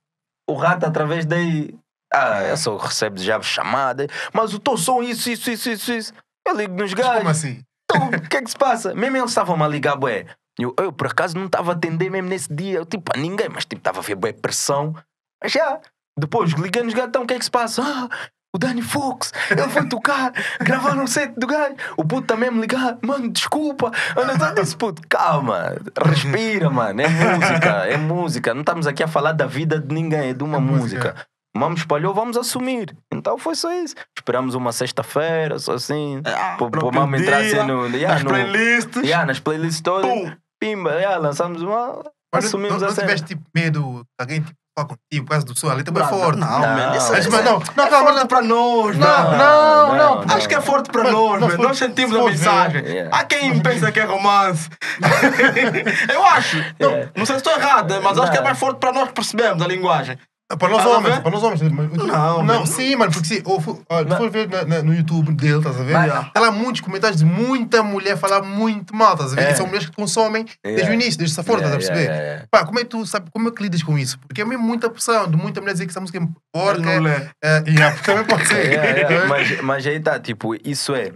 [0.49, 1.75] o rato através daí.
[2.13, 4.07] Ah, eu só recebo já chamada.
[4.33, 6.13] Mas o teu som, isso, isso, isso, isso, isso.
[6.47, 7.31] Eu ligo nos Mas como gajos.
[7.31, 7.61] assim?
[7.91, 8.95] Então, o que é que se passa?
[8.95, 10.27] Mesmo eles estavam a ligar, bué.
[10.59, 12.79] Eu, eu, por acaso, não estava a atender mesmo nesse dia.
[12.79, 14.95] Eu, tipo, a ninguém, mas tipo, estava a ver bué pressão.
[15.43, 15.79] Mas já.
[16.19, 17.83] Depois, liguei nos gajos, então, o que é que se passa?
[17.83, 18.09] Ah,
[18.55, 21.77] o Danny Fox, ele foi tocar, gravaram o set do gajo.
[21.97, 23.91] O puto também me ligar, mano, desculpa.
[24.17, 27.01] Eu não disse, puto, calma, respira, mano.
[27.01, 28.53] É música, é música.
[28.53, 30.81] Não estamos aqui a falar da vida de ninguém, é de uma É música.
[31.11, 31.27] música.
[31.57, 32.97] Vamos espalhou, vamos assumir.
[33.13, 33.95] Então foi só isso.
[34.17, 36.23] Esperamos uma sexta-feira, só assim.
[36.25, 39.03] Ah, Para o mamo entrar assim no, yeah, Nas no- playlists.
[39.03, 40.09] yeah, nas playlists todas.
[40.11, 40.33] Pum.
[40.61, 42.03] Pimba, yeah, lançamos uma.
[42.33, 43.07] Mas não, assumimos não, a não cena.
[43.09, 45.69] tiveste tipo medo de alguém tipo, falar contigo por causa do som?
[45.71, 46.39] Ali também é Não, forte.
[46.39, 46.97] Não, Não, man.
[46.97, 50.37] Isso, Mas, isso mas é, não, não, é forte para nós, Não, não, não.
[50.37, 52.85] Acho que é forte para nós, mas Nós sentimos se a mensagem.
[52.85, 53.17] Yeah.
[53.17, 54.69] Há quem pensa que é romance.
[56.13, 56.57] Eu acho.
[56.79, 58.45] Não, não sei se estou errado, mas acho que é Não.
[58.47, 60.17] mais forte para nós que percebemos a linguagem.
[60.59, 61.63] Para nós Estás a homens, para nós homens.
[61.63, 62.67] mas- Não, não, mano.
[62.67, 65.85] sim, mano, porque se ou olha, for ver na- na- no YouTube dele, estás a
[65.85, 65.93] ver?
[65.93, 69.43] Mas- Há lá muitos comentários de muita mulher falar muito mal, estás a ver?
[69.47, 69.53] É.
[69.53, 70.91] E são mulheres que consomem desde Yeah.
[70.91, 72.13] o início, desde essa forma, Yeah, estás a perceber?
[72.13, 74.19] yeah, yeah, Pá, como é que tu sabe, como é que lidas com isso?
[74.19, 76.81] Porque é mesmo muita pressão de muita mulher dizer que essa música é porca.
[76.81, 77.31] Não lê.
[77.45, 78.73] É, yeah, porque também pode ser.
[78.73, 81.13] Yeah, yeah, Mas, mas aí tá, tipo, isso é.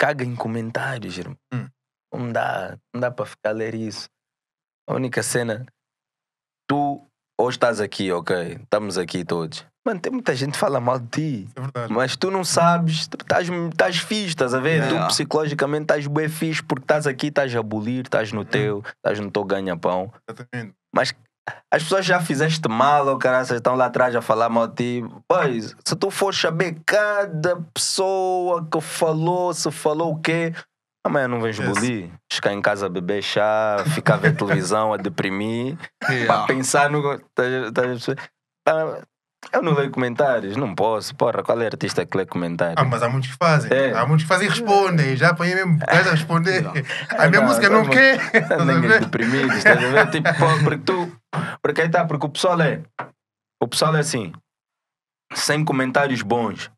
[0.00, 1.36] Caga em comentários, irmão.
[1.52, 1.66] Hum.
[2.12, 4.08] Não dá, não dá para ficar a ler isso.
[4.88, 5.64] A única cena,
[6.68, 7.00] tu
[7.38, 8.58] hoje estás aqui, ok?
[8.62, 9.64] Estamos aqui todos.
[9.86, 11.48] Mano, tem muita gente que fala mal de ti.
[11.54, 11.92] É verdade.
[11.92, 14.82] Mas tu não sabes, tu estás, estás fixe, estás a ver?
[14.82, 15.06] Yeah.
[15.06, 19.20] Tu psicologicamente estás bem fixe porque estás aqui, estás a abolir, estás no teu, estás
[19.20, 20.10] no teu ganha-pão.
[20.26, 20.74] Exatamente.
[20.94, 21.14] Mas
[21.70, 25.08] as pessoas já fizeste mal, ou caralho, estão lá atrás a falar mal de ti.
[25.28, 30.54] Pois, se tu for saber cada pessoa que falou, se falou o quê,
[31.04, 31.68] amanhã não vens Yes.
[31.68, 32.10] bolir.
[32.32, 36.46] Ficar em casa a beber chá, ficar a ver televisão, a deprimir, para Yeah.
[36.46, 36.98] pensar no.
[37.10, 37.18] A
[37.72, 38.20] perceber?
[38.66, 39.02] Ah,
[39.52, 41.14] Eu não leio comentários, não posso.
[41.14, 42.76] Porra, qual é artista que lê comentários?
[42.78, 43.70] Ah, mas há muitos que fazem.
[43.70, 43.92] É.
[43.92, 45.14] Há muitos que fazem e respondem.
[45.16, 46.64] Já apanhei mesmo gajo a responder.
[47.10, 48.18] A minha Não, música não não, quer.
[48.64, 49.00] Ninguém ver?
[49.04, 50.10] deprimidos, estás a ver?
[50.10, 51.12] Tipo, pô, porque tu.
[51.60, 52.82] Porque aí tá, porque o pessoal é.
[53.62, 54.32] O pessoal é assim.
[55.34, 56.70] Sem comentários bons.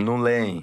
[0.00, 0.62] Não leem.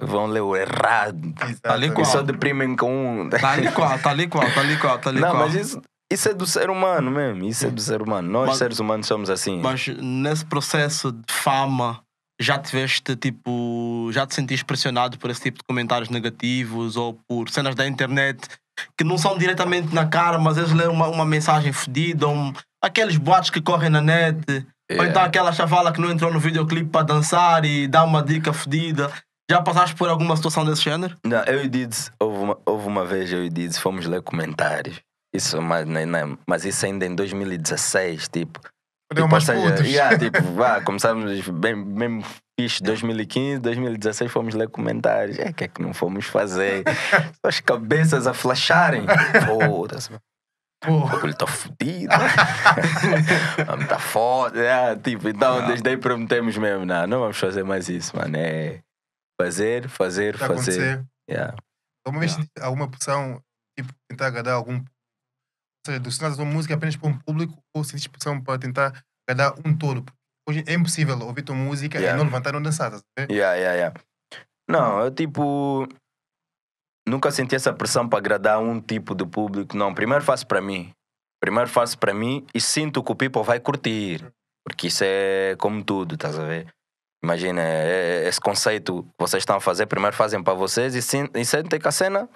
[0.00, 1.34] Vão ler o errado.
[1.64, 2.04] Ali E qual?
[2.04, 3.28] só deprimem com um.
[3.30, 5.42] Tá ali qual, tá ali qual, tá ali qual, tá ali Não, qual.
[5.48, 5.80] mas isso,
[6.12, 7.44] isso é do ser humano mesmo.
[7.44, 8.28] Isso é do ser humano.
[8.30, 9.60] Nós, Mas- seres humanos, somos assim.
[9.60, 12.00] Mas nesse processo de fama,
[12.40, 14.08] já tiveste tipo.
[14.12, 18.40] Já te sentiste pressionado por esse tipo de comentários negativos ou por cenas da internet
[18.96, 22.50] que não são diretamente na cara, mas eles leem uma, uma mensagem fedida, um,
[22.82, 25.08] aqueles boatos que correm na net, ou Yeah.
[25.10, 29.08] então aquela chavala que não entrou no videoclipe para dançar e dá uma dica fedida.
[29.50, 31.16] Já passaste por alguma situação desse género?
[31.26, 35.00] Não, eu e Dids, houve uma, houve uma vez eu e Dids fomos ler comentários.
[35.34, 38.60] Isso, mas, não, não, mas isso ainda em 2016, tipo.
[39.12, 42.22] Deu Tipo, ou seja, yeah, tipo, vá, começámos bem, bem
[42.56, 45.36] fixe 2015, 2016 fomos ler comentários.
[45.36, 46.84] É, o que é que não fomos fazer?
[47.42, 49.04] As cabeças a flasharem.
[49.46, 50.22] Foda-se, mano.
[50.80, 52.14] Pô, O bagulho tá fudido.
[53.66, 54.62] Vamos tá foda.
[54.62, 58.36] É, tipo, então, desde aí prometemos mesmo, não, não vamos fazer mais isso, mano.
[58.36, 58.78] É
[59.44, 61.04] fazer, fazer, fazer.
[61.28, 61.56] Yeah.
[62.04, 63.42] Alguma vez sentiste alguma pressão,
[63.78, 64.84] tipo, tentar agradar algum Ou
[65.86, 69.04] seja, do cenário da tua música apenas para um público ou sentiste pressão para tentar
[69.28, 70.02] agradar um todo?
[70.02, 72.16] Porque Hoje é impossível ouvir tua música Yeah.
[72.16, 73.30] e não levantar e não dançar, estás a ver?
[73.30, 74.00] Yeah, yeah, yeah.
[74.68, 75.86] Não, eu tipo.
[77.08, 79.76] Nunca senti essa pressão para agradar um tipo de público.
[79.76, 80.92] Não, primeiro faço para mim.
[81.40, 84.24] Primeiro faço para mim e sinto que o people vai curtir.
[84.64, 86.72] Porque isso é como tudo, estás a ver?
[87.22, 91.02] Imagina, é- é- esse conceito que vocês estão a fazer, primeiro fazem para vocês e,
[91.02, 92.28] sin- e sentem que a cena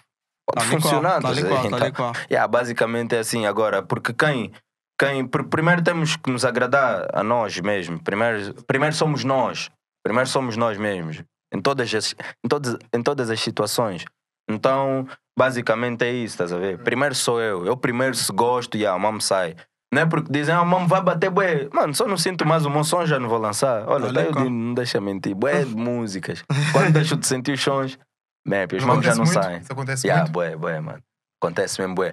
[0.47, 1.21] pode funcionar.
[1.23, 2.13] Tá qual, tá Então.
[2.31, 4.53] Yeah, basicamente é assim agora, porque quem,
[5.01, 8.01] quem pr- primeiro temos que nos agradar a nós mesmos.
[8.03, 9.71] Primeiro, primeiro somos nós.
[10.05, 11.23] Primeiro somos nós mesmos.
[11.53, 14.05] Em todas as, em todas, em todas as situações.
[14.51, 16.79] Então, basicamente é isso, estás a ver?
[16.83, 17.65] Primeiro sou eu.
[17.65, 19.57] Eu primeiro se gosto, e a mamo sai.
[19.95, 21.69] Não é porque dizem, ah, o mamo vai bater bué.
[21.73, 23.89] Mano, só não sinto mais o meu som, já não vou lançar.
[23.89, 25.35] Olha, eu digo, não deixa mentir.
[25.37, 26.43] Bué de músicas.
[26.73, 27.97] Quando deixo de sentir os sons,
[28.45, 29.61] map, os mamos já não muito, saem.
[29.61, 30.33] Isso acontece Yeah, muito.
[30.33, 31.01] bué, bué, mano.
[31.41, 32.13] Acontece mesmo, bué.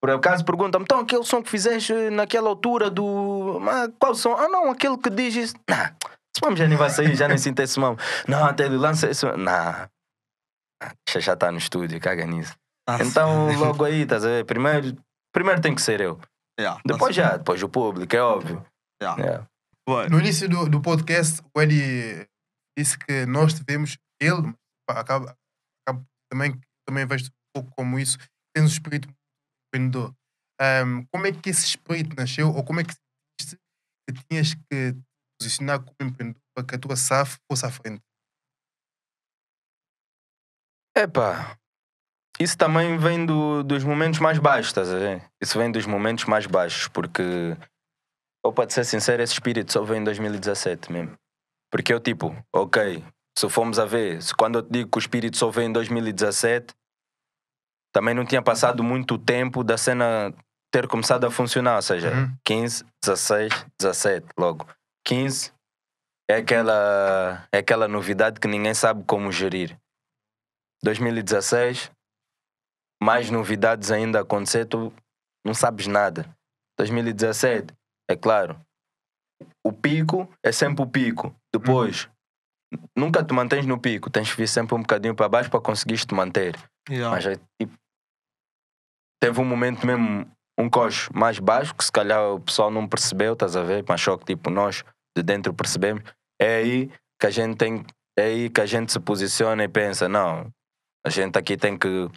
[0.00, 3.58] Por acaso perguntam-me, então aquele som que fizeste naquela altura do.
[3.60, 4.34] Mas qual som?
[4.34, 5.54] Ah, não, aquele que diz isso.
[5.68, 5.92] Nah,
[6.34, 7.98] esse mamo já nem vai sair, já nem sinto esse mamo.
[8.26, 9.24] Não, até ele lança esse.
[9.36, 9.88] Nah.
[11.08, 12.54] Já já está no estúdio, caga nisso.
[12.86, 14.44] Tá Então, logo aí, estás a ver?
[14.44, 14.96] Primeiro,
[15.32, 16.18] primeiro tem que ser eu.
[16.58, 17.30] Yeah, tá Depois certo.
[17.30, 18.64] já, depois o público, é óbvio.
[19.02, 19.22] Yeah.
[19.22, 19.48] Yeah.
[19.86, 20.08] Boy.
[20.08, 22.26] No início do, do podcast, o Eddie
[22.78, 24.54] disse que nós tivemos, ele
[24.88, 25.36] acaba,
[25.86, 28.18] acaba também, também vejo um pouco como isso,
[28.54, 29.08] tens um espírito
[29.68, 30.14] empreendedor.
[30.60, 32.94] Ahm, como é que esse espírito nasceu ou como é que
[34.30, 35.02] tinhas que te
[35.40, 38.02] posicionar como empreendedor para que a tua SAF fosse à frente?
[40.96, 41.58] Epá,
[42.38, 45.22] isso também vem do- dos momentos mais baixos, estás a ver?
[45.40, 47.56] Isso vem dos momentos mais baixos, porque,
[48.44, 51.14] ou para ser sincero, esse espírito só veio em 2017 mesmo.
[51.70, 53.02] Porque eu, tipo, ok,
[53.38, 55.72] se formos a ver, se quando eu te digo que o espírito só veio em
[55.72, 56.74] 2017,
[57.92, 60.32] também não tinha passado muito tempo da cena
[60.72, 62.36] ter começado a funcionar, ou seja, Uhum.
[62.44, 64.66] 15, 16, 17, logo.
[65.06, 65.52] 15
[66.28, 69.78] é aquela, é aquela novidade que ninguém sabe como gerir.
[70.82, 71.90] 2016,
[73.04, 74.90] mais novidades ainda acontecer, tu
[75.44, 76.26] não sabes nada.
[76.78, 77.66] 2017,
[78.10, 78.58] é claro,
[79.62, 81.34] o pico é sempre o pico.
[81.52, 82.08] Depois,
[82.96, 86.06] nunca te mantens no pico, tens que vir sempre um bocadinho para baixo para conseguires
[86.06, 86.56] te manter.
[86.88, 87.14] Yeah.
[87.14, 87.74] Mas é, tipo,
[89.22, 90.26] teve um momento mesmo,
[90.58, 93.84] um coxo mais baixo, que se calhar o pessoal não percebeu, estás a ver?
[93.86, 94.82] Mas só que tipo, nós
[95.14, 96.02] de dentro percebemos.
[96.40, 96.90] É aí
[97.20, 97.84] que a gente tem,
[98.18, 100.50] é aí que a gente se posiciona e pensa, não,
[101.04, 102.10] a gente aqui tem que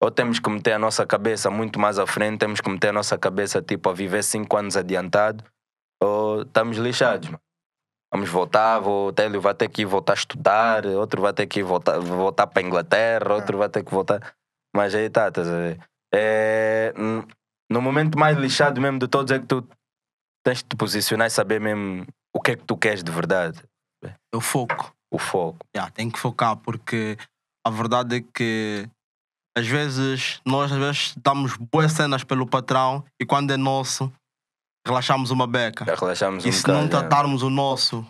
[0.00, 2.92] ou temos que meter a nossa cabeça muito mais à frente, temos que meter a
[2.92, 5.44] nossa cabeça tipo a viver cinco anos adiantado,
[6.02, 7.28] ou estamos lixados.
[7.28, 7.40] mano.
[8.12, 11.60] Vamos voltar, vou, Télio vai ter que ir voltar a estudar, outro vai ter que
[11.60, 14.34] ir voltar, voltar para a Inglaterra, outro vai ter que voltar.
[14.74, 15.80] Mas aí tá, estás a ver?
[16.14, 16.94] É,
[17.70, 19.62] no momento mais lixado mesmo de todos é que tu
[20.42, 23.62] tens de te posicionar e saber mesmo o que é que tu queres de verdade.
[24.32, 24.94] Eu foco.
[25.10, 25.58] O foco.
[25.74, 27.16] Yeah, tem que focar porque
[27.66, 28.88] a verdade é que
[29.58, 34.12] às vezes nós às vezes damos boas cenas pelo patrão e quando é nosso
[34.86, 35.84] relaxamos uma beca.
[35.84, 36.92] Já relaxamos um E se não bocado.
[36.92, 36.98] já.
[37.08, 38.06] tratarmos o nosso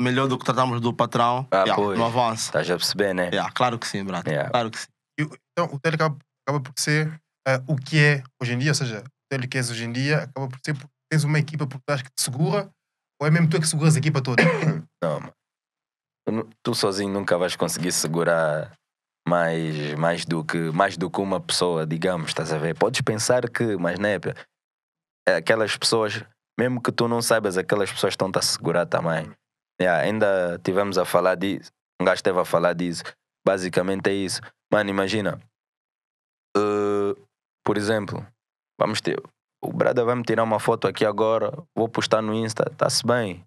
[0.00, 1.98] melhor do que tratamos do patrão, Ah, yeah, pois.
[1.98, 2.46] não avança.
[2.48, 3.26] Estás a perceber, né?
[3.28, 4.32] Yeah, claro que sim, brother.
[4.32, 4.50] Yeah.
[4.50, 4.86] Claro que sim.
[5.18, 6.16] Então, o Tele acaba,
[6.46, 7.12] acaba por ser
[7.46, 9.92] ah, o que é hoje em dia, ou seja, o Tele que és hoje em
[9.92, 12.68] dia acaba por ser porque tens uma equipa por trás que te segura
[13.20, 14.42] ou é mesmo tu é que seguras a equipa toda?
[15.02, 16.48] Não, mano.
[16.62, 18.72] Tu sozinho nunca vais conseguir segurar
[19.26, 22.76] mais, mais, do que, mais do que uma pessoa, digamos, estás a ver?
[22.76, 24.16] Podes pensar que, mas né,
[25.26, 26.22] aquelas pessoas,
[26.58, 29.30] mesmo que tu não saibas, aquelas pessoas estão-te a segurar também.
[29.80, 33.02] Yeah, ainda tivemos a falar disso, um gajo esteve a falar disso.
[33.46, 34.40] Basicamente é isso.
[34.72, 35.40] Mano, imagina,
[36.56, 37.14] eh,
[37.64, 38.26] por exemplo,
[38.78, 39.20] vamos ter.
[39.62, 43.44] O Brada vai me tirar uma foto aqui agora, vou postar no Insta, está-se bem.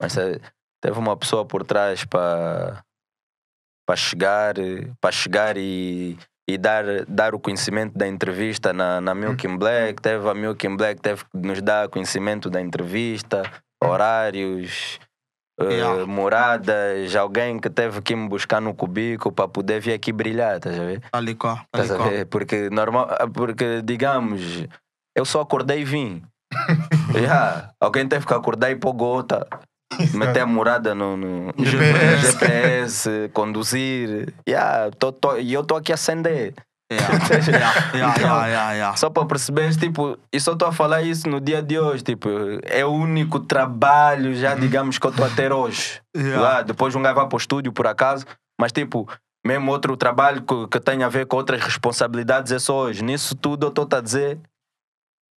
[0.00, 0.40] Mas eh,
[0.82, 2.84] teve uma pessoa por trás para
[3.90, 4.54] para chegar,
[5.00, 6.16] para chegar e,
[6.48, 10.00] e dar, dar o conhecimento da entrevista na, na Milk in Black.
[10.00, 13.42] Teve a Milk in Black, teve que nos dar conhecimento da entrevista,
[13.82, 15.00] horários,
[15.60, 16.06] eh, Yeah.
[16.06, 20.78] moradas, alguém que teve que me buscar no cubículo para poder vir aqui brilhar, estás
[20.78, 21.00] a ver?
[21.00, 21.56] Tá ali qual.
[21.56, 22.26] Tá ali Estás a ver?
[22.26, 24.40] Porque, normal, porque, digamos,
[25.16, 26.22] eu só acordei e vim.
[27.12, 29.48] Yeah, Alguém teve que acordar e pôr gota.
[30.14, 32.32] Meter a morada no, no GPS.
[32.32, 34.32] GPS, conduzir.
[34.48, 36.54] Yeah, tô- tô- E eu estou aqui a acender.
[36.92, 37.46] Yeah, yeah,
[37.94, 38.96] yeah, yeah, yeah, yeah.
[38.96, 42.28] Só para perceberes, tipo, e só estou a falar isso no dia de hoje, tipo,
[42.64, 46.00] é o único trabalho, já digamos, que eu estou a ter hoje.
[46.16, 46.40] Yeah.
[46.42, 48.26] Lá, depois um gajo vai para o estúdio, por acaso,
[48.60, 49.08] mas tipo,
[49.46, 53.04] mesmo outro trabalho que, que tem a ver com outras responsabilidades é só hoje.
[53.04, 54.40] Nisso tudo eu estou a dizer,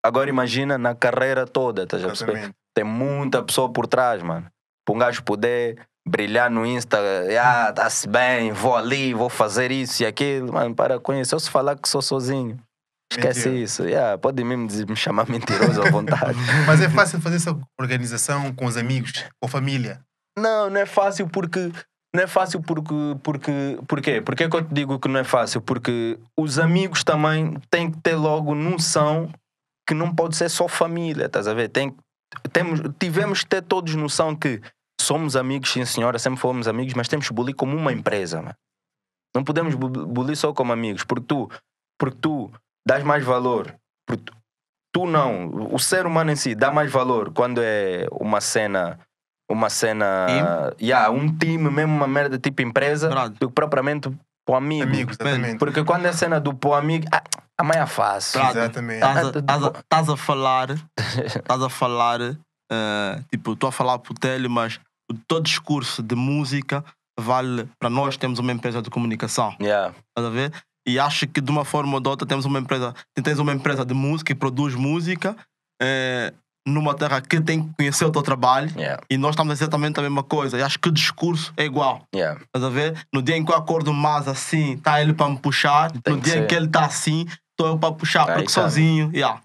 [0.06, 2.52] agora imagina na carreira toda, estás a perceber?
[2.76, 4.48] Tem muita pessoa por trás, mano.
[4.86, 6.98] Para um gajo poder brilhar no Insta,
[7.44, 10.54] ah, está-se bem, vou ali, vou fazer isso e aquilo.
[10.54, 11.36] Mano, para com isso.
[11.36, 12.58] Eu se falar que sou sozinho,
[13.12, 13.64] esquece Mentira.
[13.64, 13.84] isso.
[13.84, 16.38] Yeah, pode mesmo dizer- me chamar mentiroso à vontade.
[16.66, 20.00] Mas é fácil fazer essa organização com os amigos, com a família.
[20.38, 21.72] não, não é fácil porque.
[22.14, 22.94] Não é fácil porque.
[23.24, 24.22] porque porquê?
[24.22, 25.62] Porquê que eu te digo que não é fácil?
[25.62, 29.30] Porque os amigos também têm que ter logo noção
[29.88, 31.70] que não pode ser só família, estás a ver?
[31.70, 31.96] Tem,
[32.52, 34.62] temos, tivemos que ter todos noção que
[35.00, 38.56] somos amigos, sim senhora, sempre fomos amigos, mas temos que bulir como uma empresa, mano.
[39.36, 41.50] Não podemos bu- bulir só como amigos, porque tu,
[41.98, 42.52] porque tu
[42.86, 43.74] dás mais valor.
[44.06, 44.34] Porque tu,
[44.94, 49.00] tu não, o ser humano em si dá mais valor quando é uma cena,
[49.50, 50.28] uma cena,
[50.82, 54.10] yeah, um time, mesmo uma merda tipo empresa, do que propriamente
[54.46, 55.12] para o amigo.
[55.12, 55.58] Exatamente.
[55.58, 57.24] Porque quando é cena do para o amigo, ah,
[57.60, 58.38] amanhã faço.
[58.38, 58.60] Verdade.
[58.60, 58.96] Exatamente.
[59.06, 60.70] Estás a- Ah, estás a- Estás a falar,
[61.26, 64.80] estás a falar, eh, tipo, estou a falar para o Tele, mas
[65.12, 66.84] o teu discurso de música
[67.20, 69.94] vale para nós, temos uma empresa de comunicação, Yeah.
[70.10, 70.52] estás a ver?
[70.88, 73.86] E acho que de uma forma ou de outra temos uma empresa, tens uma empresa
[73.86, 75.36] de música e produz música
[75.82, 76.34] eh,
[76.68, 79.02] numa terra que tem que conhecer o teu trabalho Yeah.
[79.10, 80.58] e nós estamos a dizer também a mesma coisa.
[80.58, 82.04] E acho que o discurso é igual.
[82.16, 82.40] Yeah.
[82.46, 82.96] Estás a ver?
[83.14, 85.92] No dia em que eu acordo mais assim, está ele para me puxar.
[85.92, 86.48] Tem no dia em ser.
[86.48, 88.22] que ele está assim, estou eu para puxar.
[88.30, 88.62] Aí porque tá.
[88.62, 89.42] sozinho, yeah,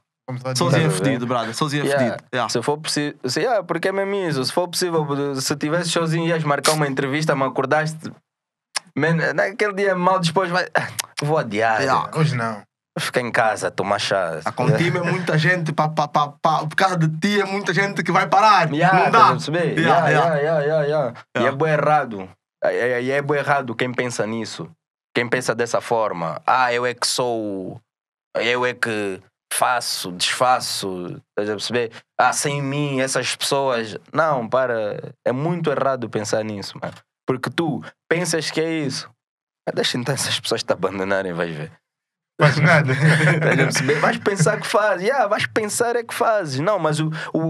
[0.55, 0.95] sozinho é a ver?
[0.95, 1.55] fedido, brother.
[1.55, 2.05] Sozinho é Yeah.
[2.05, 2.25] fedido.
[2.35, 2.53] Yeah.
[2.53, 4.45] Se for possível, se, yeah, porque é mesmo isso.
[4.45, 5.07] Se for possível,
[5.41, 8.11] se tivesse sozinho, ias marcar uma entrevista, me acordaste.
[8.95, 10.67] Man, naquele dia mal disposto, vai.
[10.75, 10.89] "Ah,
[11.23, 11.81] Vou adiar.
[11.81, 12.11] Yeah.
[12.15, 12.63] Hoje não.
[12.99, 14.41] Ficar em casa, tomar chá.
[14.45, 17.75] A contigo é muita gente, pa, pa, pa, pa, por causa de ti é muita
[17.75, 18.73] gente que vai parar.
[18.73, 19.29] Yeah, não dá.
[19.29, 19.79] perceber?
[19.79, 20.65] Yeah, Yeah, yeah.
[20.65, 21.15] yeah, yeah.
[21.39, 22.29] E é bem errado.
[22.65, 24.71] E e é bem errado quem pensa nisso.
[25.15, 26.41] Quem pensa dessa forma.
[26.47, 27.81] Ah, eu é que sou.
[28.35, 29.21] Eu é que
[29.53, 31.21] faço, desfaço.
[31.31, 31.93] Estás a perceber?
[32.19, 33.97] Ah, sem mim, essas pessoas.
[34.13, 35.15] Não, para.
[35.25, 36.95] É muito errado pensar nisso, mano.
[37.27, 39.11] Porque tu pensas que é isso.
[39.75, 41.73] Deixa então essas pessoas te abandonarem, vais ver.
[42.41, 42.95] Faz nada.
[43.41, 43.99] Perceber?
[43.99, 45.07] Vais pensar que fazes.
[45.07, 46.61] Yeah, vais pensar é que fazes.
[46.61, 47.49] Não, mas o, o,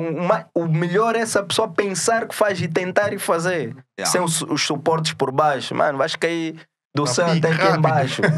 [0.54, 3.76] o melhor é essa pessoa pensar que faz e tentar e fazer.
[3.98, 4.06] Yeah.
[4.06, 5.74] Sem os, os suportes por baixo.
[5.74, 6.60] Mano, vais cair
[6.94, 8.22] do Tá céu até aqui embaixo.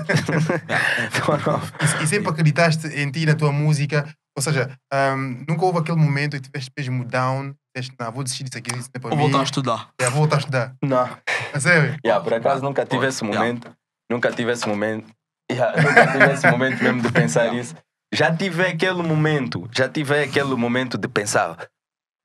[2.01, 4.09] E, e sempre acreditaste em ti, na tua música.
[4.37, 8.23] Ou seja, ahm, nunca houve aquele momento em que tiveste mesmo down, disseste, não, vou
[8.23, 9.25] desistir disso aqui, isso não é para Vou mim.
[9.25, 9.89] voltar a estudar.
[10.01, 10.75] Yeah, vou voltar a estudar.
[10.83, 11.09] não.
[11.53, 11.97] A sério?
[12.05, 13.41] Yeah, por acaso nunca tive esse yeah.
[13.41, 13.71] momento.
[14.11, 15.07] Nunca tive esse momento.
[15.51, 17.75] Yeah, nunca tive esse momento mesmo de pensar isso.
[18.13, 21.69] Já tive aquele momento, já tive aquele momento de pensar,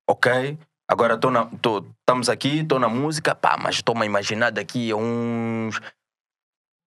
[0.09, 0.57] ok,
[0.89, 4.91] agora tô na, tô, estamos aqui, estou na música, pá, mas estou-me a imaginar daqui
[4.91, 5.79] a uns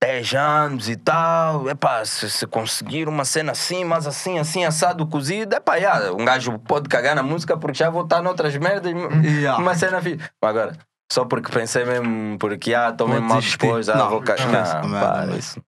[0.03, 5.07] 10 anos e tal, epá, se, se conseguir uma cena assim, mas assim, assim, assado,
[5.07, 8.92] cozido, epá, yeah, um gajo pode cagar na música porque já vou estar noutras merdas,
[9.25, 9.59] Yeah.
[9.61, 10.18] uma cena fixe.
[10.42, 10.79] Mas agora,
[11.11, 14.88] só porque pensei mesmo, porque ah, estou mesmo mal disposto, ah, Não, vou esquece, Não,
[14.88, 15.38] não é, pá, não é.
[15.38, 15.61] isso.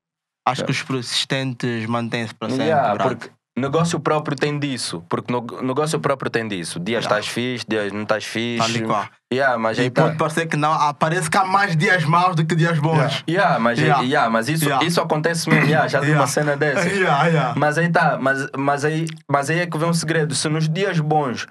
[0.50, 2.64] Acho que os persistentes mantêm-se para sempre.
[2.66, 5.04] Yeah, porque negócio próprio tem disso.
[5.08, 6.78] Porque no, negócio próprio tem disso.
[6.78, 7.20] Dias Yeah.
[7.20, 8.78] estás fixe, dias não estás fixe.
[8.78, 9.06] E qual.
[9.32, 10.04] Yeah, mas aí E tá.
[10.04, 12.96] pode parecer que não, ah, parece que há mais dias maus do que dias bons.
[12.96, 13.24] Yeah.
[13.28, 14.02] Yeah, mas, Yeah.
[14.02, 14.86] yeah, mas isso, Yeah.
[14.86, 15.66] isso acontece mesmo.
[15.66, 16.20] Yeah, já vi Yeah.
[16.22, 16.88] uma cena dessa.
[16.88, 17.54] Yeah, yeah.
[17.56, 20.34] Mas aí tá, mas, mas, aí, mas aí é que vem um segredo.
[20.34, 21.46] Se nos dias bons,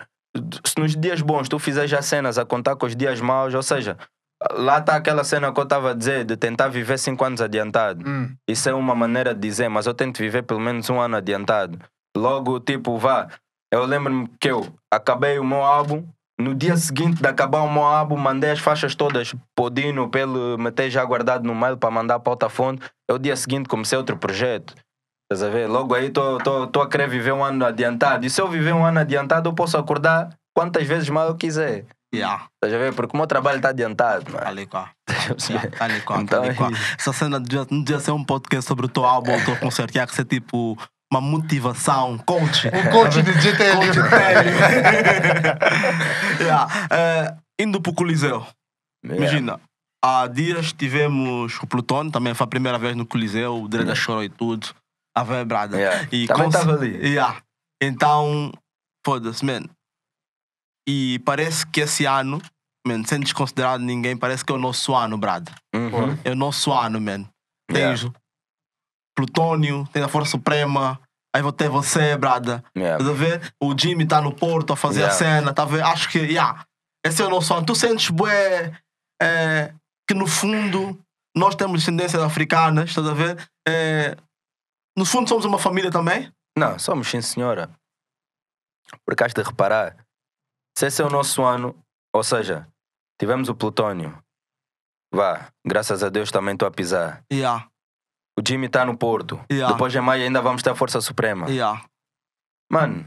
[0.63, 3.63] se nos dias bons tu fizeres já cenas a contar com os dias maus, ou
[3.63, 3.97] seja,
[4.51, 8.07] lá está aquela cena que eu estava a dizer de tentar viver cinco anos adiantado.
[8.07, 8.35] Hum.
[8.47, 11.79] Isso é uma maneira de dizer, mas eu tento viver pelo menos um ano adiantado.
[12.15, 13.27] Logo, tipo, vá.
[13.71, 16.05] Eu lembro-me que eu acabei o meu álbum.
[16.39, 20.21] No dia seguinte de acabar o meu álbum, mandei as faixas todas pro Dino, pra
[20.21, 22.85] ele meter já guardado no mail para mandar para outra fonte.
[23.09, 24.75] Eu, dia seguinte, comecei outro projeto.
[25.29, 25.67] Estás a ver?
[25.67, 28.25] Logo aí, estou a querer viver um ano adiantado.
[28.25, 31.85] E se eu viver um ano adiantado, eu posso acordar quantas vezes mal eu quiser.
[32.13, 32.47] Yeah.
[32.55, 32.93] Estás a ver?
[32.93, 34.43] Porque o meu trabalho está adiantado, mano.
[34.45, 34.89] Tal e qual.
[35.09, 36.71] Estás a Yeah, tal e qual, Então é qual.
[36.71, 36.95] isso.
[36.97, 39.91] Essa cena devia, não devia ser um podcast sobre o teu álbum, o teu concerto.
[39.91, 40.77] Tinha que ser tipo
[41.11, 42.67] uma motivação, coach.
[42.67, 43.77] O coach de GTL.
[43.87, 43.99] Coach
[46.41, 46.67] yeah.
[46.91, 48.45] Eh, indo para o Coliseu.
[49.05, 49.23] Yeah.
[49.23, 49.59] Imagina,
[50.03, 54.23] há dias tivemos o Plutone, também foi a primeira vez no Coliseu, o Dreda chorou
[54.23, 54.67] e tudo.
[55.15, 55.77] A ver, brada.
[55.77, 56.07] Yeah.
[56.11, 56.97] E Também cons- estava ali.
[57.07, 57.37] Yeah.
[57.81, 58.51] Então,
[59.05, 59.63] foda-se, man.
[60.87, 62.41] E parece que esse ano,
[62.87, 65.49] man, sem desconsiderar ninguém, parece que é o nosso ano, brad.
[65.75, 66.17] Uhum.
[66.23, 67.25] É o nosso ano, man.
[67.69, 67.95] Yeah.
[67.95, 68.13] Tens o
[69.15, 70.99] Plutônio, tens a Força Suprema,
[71.35, 72.63] aí vou ter você, brada.
[72.75, 73.03] Yeah.
[73.03, 73.53] Estás a ver?
[73.61, 75.17] O Jimmy tá no Porto a fazer a Yeah.
[75.17, 75.83] cena, tá a ver?
[75.83, 76.63] Acho que, yeah,
[77.05, 77.65] esse é o nosso ano.
[77.65, 78.71] Tu sentes, bué,
[79.21, 79.73] é,
[80.07, 80.97] que no fundo
[81.35, 83.49] nós temos descendências africanas, estás a ver?
[83.67, 84.15] É,
[84.97, 86.31] no fundo somos uma família também.
[86.57, 87.69] Não, somos sim, senhora.
[89.05, 89.95] Porque has de reparar,
[90.77, 91.75] se esse é o nosso ano,
[92.13, 92.67] ou seja,
[93.19, 94.15] tivemos o Plutónio,
[95.13, 97.23] vá, graças a Deus também estou a pisar.
[97.33, 97.67] Yeah,
[98.37, 99.39] O Jimmy está no Porto.
[99.51, 99.73] Yeah.
[99.73, 101.49] Depois em maio ainda vamos ter a Força Suprema.
[101.49, 101.83] yeah.
[102.71, 103.05] Mano,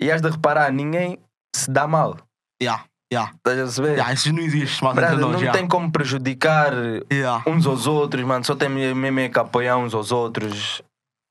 [0.00, 1.18] e has de reparar, ninguém
[1.54, 2.16] se dá mal.
[2.62, 3.92] Yeah, yeah, Estás a perceber?
[3.94, 4.12] yeah.
[4.14, 5.20] Isso não existe Brother, nós.
[5.20, 5.52] não yeah.
[5.58, 6.72] tem como prejudicar
[7.12, 7.42] Yeah.
[7.46, 8.44] uns aos outros, mano.
[8.44, 10.80] Só tem mesmo que apoiar uns aos outros.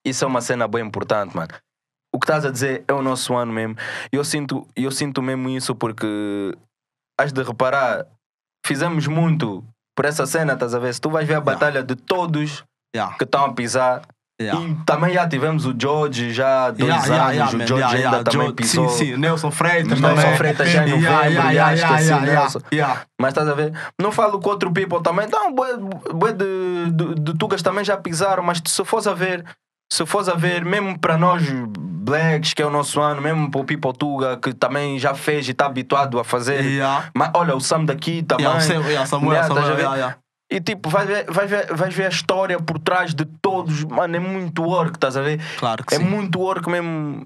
[0.06, 1.54] Isso é uma cena bem importante, mano.
[2.18, 3.76] O que estás a dizer é o nosso ano mesmo.
[4.12, 6.52] Eu sinto, eu sinto mesmo isso porque
[7.22, 8.08] has de reparar,
[8.66, 9.64] fizemos muito
[9.96, 10.96] por essa cena, estás a ver?
[10.96, 12.64] Se tu vais ver a batalha de todos
[12.96, 14.02] Yeah, que estão a pisar.
[14.42, 14.60] yeah.
[14.60, 17.54] E também já tivemos o George já há dois Yeah, anos.
[17.54, 18.90] o George ainda também pisou.
[18.90, 19.18] Sim, sim.
[19.18, 20.38] Nelson Freitas Nelson também.
[20.38, 22.60] Freitas já em novembro, yeah, yeah, esqueci Nelson.
[23.22, 23.74] Mas estás a ver?
[24.02, 25.28] Não falo com outro people também.
[25.28, 25.78] Então, bué,
[26.12, 29.46] bué de, de, de Tugas também já pisaram, mas se fores a ver,
[29.92, 31.44] se fores a ver, mesmo para nós
[32.08, 35.48] blacks, que é o nosso ano, mesmo para o people Tuga, que também já fez
[35.48, 36.64] e está habituado a fazer.
[36.64, 37.10] Yeah.
[37.14, 38.46] Mas olha, o Sam daqui também.
[38.46, 39.82] Yeah, Sam- yeah, Samuel, Yeah, estás a Samuel, ver?
[39.84, 40.18] yeah, yeah.
[40.50, 43.84] E tipo, vais ver, vais, ver, vais ver a história por trás de todos.
[43.84, 45.42] Mano, é muito work, estás a ver?
[45.60, 46.06] Claro que É sim.
[46.06, 47.26] muito work mesmo.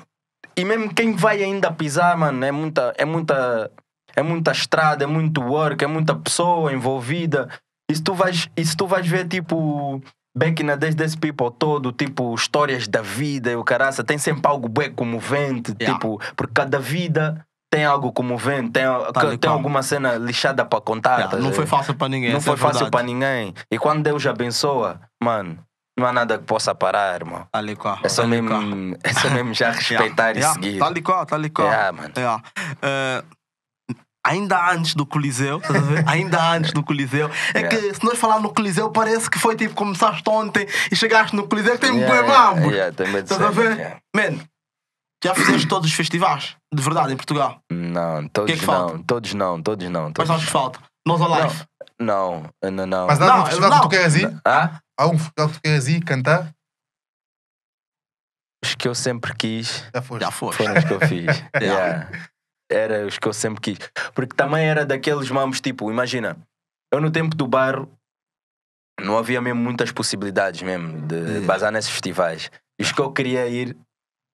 [0.58, 3.72] E mesmo quem vai ainda pisar, mano, é muita, é muita,
[4.16, 7.48] é muita estrada, é muito work, é muita pessoa envolvida.
[7.90, 10.02] E se tu vais, e se tu vais ver, tipo,
[10.38, 14.18] back in the days desse people todo, tipo, histórias da vida e o caraça, tem
[14.18, 15.94] sempre algo bem comovente, Yeah.
[15.94, 18.84] tipo, porque cada vida tem algo comovente, tem,
[19.34, 21.20] e tem alguma cena lixada para contar.
[21.20, 22.32] Yeah, a não foi fácil para ninguém.
[22.32, 23.54] Não essa foi é fácil para ninguém.
[23.72, 25.58] E quando Deus abençoa, mano,
[25.98, 27.48] não há nada que possa parar, irmão.
[27.52, 28.00] Tal e qual.
[28.04, 28.62] É só mesmo, qual.
[29.04, 30.80] é só mesmo já respeitar Yeah, e seguir.
[30.80, 31.68] Tal e qual, tal e qual.
[31.68, 32.14] Yeah, mano.
[32.18, 32.44] Yeah.
[32.82, 33.24] Eh,
[34.26, 36.04] ainda antes do Coliseu, estás a ver?
[36.10, 37.30] ainda antes do Coliseu.
[37.54, 37.70] É Yeah.
[37.78, 41.48] que se nós falarmos no Coliseu, parece que foi tipo começaste ontem e chegaste no
[41.48, 42.72] Coliseu que tem Yeah, bué yeah, mambo.
[42.72, 43.78] yeah, tem medo de Estás a ver?
[43.78, 44.00] yeah.
[44.16, 44.40] Man,
[45.24, 47.60] já fizeste todos os festivais, de verdade, em Portugal.
[47.72, 49.04] Não, todos que que não, falta?
[49.06, 50.12] todos não, todos não.
[50.12, 50.82] Todos são os que faltam?
[51.06, 51.64] Nós Alive.
[52.00, 53.08] não, não, não.
[53.08, 53.78] Mas Não, um festival não.
[53.78, 54.42] que tu queres ir?
[54.46, 54.80] Ah?
[55.00, 56.52] Há um festival que tu queres ir cantar?
[58.64, 60.22] Os que eu sempre quis Já foste.
[60.24, 60.58] Já foste.
[60.58, 61.44] foram os que eu fiz.
[61.62, 62.10] Yeah.
[62.72, 63.78] Era os que eu sempre quis.
[64.16, 66.38] Porque também era daqueles mamos, tipo, imagina,
[66.94, 67.92] eu no tempo do bairro
[69.00, 71.46] não havia mesmo muitas possibilidades mesmo de Yeah.
[71.48, 72.52] basar nesses festivais.
[72.80, 73.76] E os que eu queria ir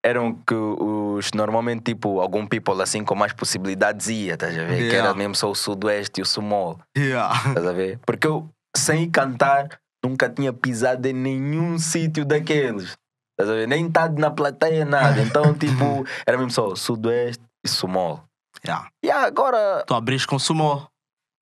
[0.06, 4.78] eram que os normalmente tipo algum people assim com mais possibilidades ia, estás a ver?
[4.78, 5.08] Que Yeah.
[5.10, 7.34] era mesmo só o sudoeste e o sumol, Yeah.
[7.50, 8.00] estás a ver?
[8.06, 12.95] Porque eu sem ir cantar nunca tinha pisado em nenhum sítio daqueles.
[13.39, 13.67] Estás a ver?
[13.67, 15.21] Nem estado na plateia, nada.
[15.21, 18.23] Então, tipo, era mesmo só sudoeste e sumol.
[18.65, 18.89] Yeah.
[19.03, 19.84] E agora.
[19.86, 20.88] Tu abriste com Sumo.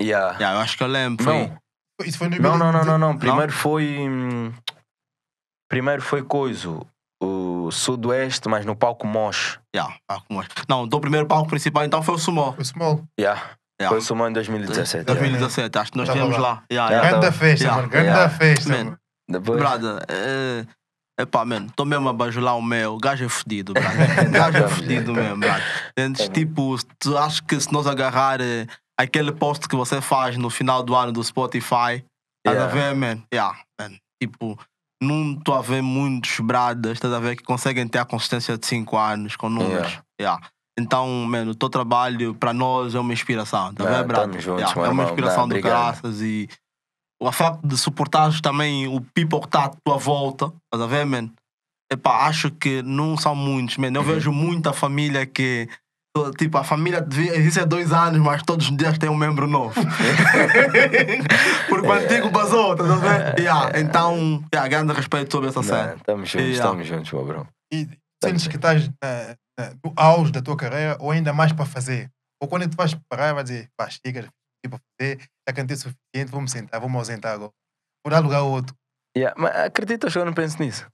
[0.01, 0.33] Yeah.
[0.37, 1.23] Yeah, eu acho que eu lembro.
[1.23, 1.33] Foi.
[1.47, 1.57] Não,
[2.05, 3.11] Isso foi no não, não, não, não, não.
[3.13, 3.17] Não?
[3.17, 3.97] Primeiro foi.
[3.99, 4.51] hum,
[5.69, 6.79] Primeiro foi coisa.
[7.23, 9.57] O Sudoeste, mas no palco Mosh.
[9.75, 10.45] Yeah, ah, como é?
[10.67, 12.53] Não, o teu primeiro palco principal então foi o Sumo.
[12.57, 13.03] O Small.
[13.19, 13.41] Yeah.
[13.81, 13.89] Yeah.
[13.89, 15.09] Foi o Sumão em 2017.
[15.09, 15.13] yeah.
[15.13, 16.41] 2017, acho que nós estivemos lá.
[16.41, 16.63] lá.
[16.71, 17.07] Yeah, Yeah.
[17.07, 17.19] yeah.
[17.21, 17.75] Grande festa, Yeah.
[17.81, 17.89] mano.
[17.89, 18.29] Grande Yeah.
[18.29, 18.97] festa, Man.
[19.29, 19.59] Depois.
[19.59, 20.65] Brada, é.
[21.19, 22.95] Epá, mano, tô mesmo a bajular o meu.
[22.95, 24.27] O gajo é fodido, brada.
[24.27, 25.63] O gajo é fodido mesmo, brada.
[25.97, 28.67] Antes, tipo, tu acho que se nós agarrar eh,
[28.99, 32.03] aquele post que você faz no final do ano do Spotify,
[32.45, 32.73] estás a Yeah.
[32.73, 33.23] ver, man?
[33.33, 33.91] Yeah, man.
[34.21, 34.59] Tipo,
[35.01, 38.65] não estou a ver muitos bradas, estás a ver, que conseguem ter a consistência de
[38.65, 39.99] 5 anos com números.
[40.19, 40.41] Yeah.
[40.77, 44.27] Então, mano, o teu trabalho para nós é uma inspiração, tá Ah, vendo, brada?
[44.27, 45.05] tamo juntos, Yeah, é uma irmão.
[45.05, 46.49] inspiração Não, do caraças e
[47.21, 51.05] o facto de suportares também o people que está à tua volta, estás a ver,
[51.05, 51.29] man?
[51.91, 53.87] Epá, acho que não são muitos, man.
[53.93, 54.07] Eu Uhum.
[54.07, 55.67] vejo muita família que.
[56.37, 59.47] Tipo, a família devia- existe há dois anos, mas todos os dias tem um membro
[59.47, 59.73] novo.
[61.69, 63.39] Porque o antigo basou, estás a ver?
[63.39, 65.97] Yeah, então, yeah, grande respeito sobre essa cena.
[66.05, 66.63] Tamo juntos, Yeah.
[66.71, 67.47] tamo juntos, meu bro.
[67.73, 67.87] E
[68.23, 72.09] sentes que estás na- na- no auge da tua carreira ou ainda mais para fazer?
[72.41, 74.27] Ou quando tu vais parar, vai dizer, pá, chega,
[74.69, 77.51] para fazer, já cantei o suficiente, vou-me sentar, vou-me ausentar agora.
[78.05, 78.75] Vou dar lugar ao outro.
[79.17, 79.35] Yeah.
[79.39, 80.85] Mas acreditas que eu não penso nisso?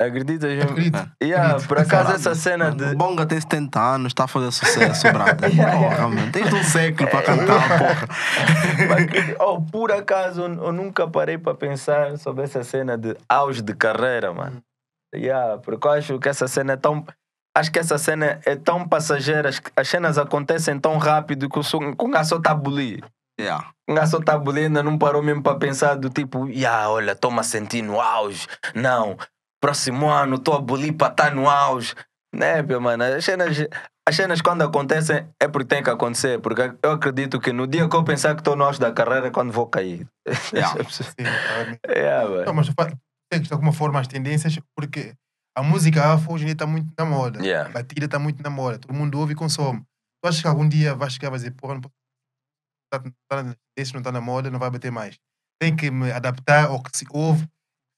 [0.00, 0.48] Acreditas?
[0.52, 1.10] eu- Acredito.
[1.20, 1.68] Yeah, acredito.
[1.68, 2.84] por acaso essa cena de.
[2.84, 5.48] O Bonga tem 70 anos, está a fazer sucesso, brada.
[5.50, 6.30] Porra, mano.
[6.30, 8.08] Tens um século para cantar, porra.
[8.88, 13.74] Mas oh, por acaso eu nunca parei para pensar sobre essa cena de auge de
[13.74, 14.62] carreira, mano.
[15.12, 17.04] Yeah, porque eu acho que essa cena é tão.
[17.56, 21.62] acho que essa cena é tão passageira, as, as cenas acontecem tão rápido que o
[21.64, 23.02] som- o gajo só está a bolir.
[23.40, 23.70] Yeah.
[23.88, 26.90] O gajo só está a bolir, ainda não parou mesmo para pensar do tipo, yeah,
[26.90, 28.46] olha, estou-me a sentir no auge.
[28.74, 29.16] Não,
[29.60, 31.94] próximo ano estou a bolir para estar no auge.
[32.34, 33.56] Né, meu mano, as cenas,
[34.06, 36.40] as cenas quando acontecem é porque tem que acontecer.
[36.40, 39.28] Porque eu acredito que no dia que eu pensar que estou no auge da carreira
[39.28, 40.06] é quando vou cair.
[40.52, 40.76] Yeah.
[40.90, 41.80] Sim, claramente.
[41.84, 42.68] É, Não, mas
[43.30, 45.14] tem de alguma forma as tendências, porque
[45.56, 47.42] a música afro hoje em dia está muito na moda.
[47.42, 47.70] Yeah.
[47.70, 48.78] A batida está muito na moda.
[48.78, 49.80] Todo mundo ouve e consome.
[50.22, 51.90] Tu achas que algum dia vai chegar e vai dizer, porra, não está
[52.90, 52.98] tá
[53.42, 55.18] na tendência, não está na moda, não vai bater mais.
[55.60, 57.46] Tem que me adaptar ao que se ouve,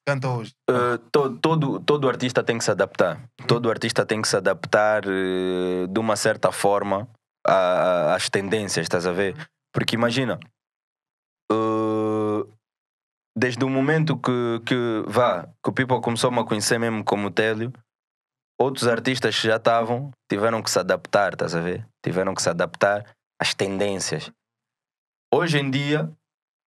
[0.08, 0.52] canta hoje.
[0.68, 3.20] Uh, to- todo, todo artista tem que se adaptar.
[3.46, 7.08] Todo artista tem que se adaptar uh, de uma certa forma
[7.46, 9.34] a- a- às tendências, estás a ver?
[9.74, 10.38] Porque imagina,
[11.52, 12.50] uh,
[13.36, 17.72] desde o momento que, que, vá, que o People começou-me a conhecer mesmo como Télio,
[18.60, 21.86] outros artistas que já estavam tiveram que se adaptar, estás a ver?
[22.04, 23.04] Tiveram que se adaptar
[23.40, 24.30] às tendências.
[25.32, 26.10] Hoje em dia,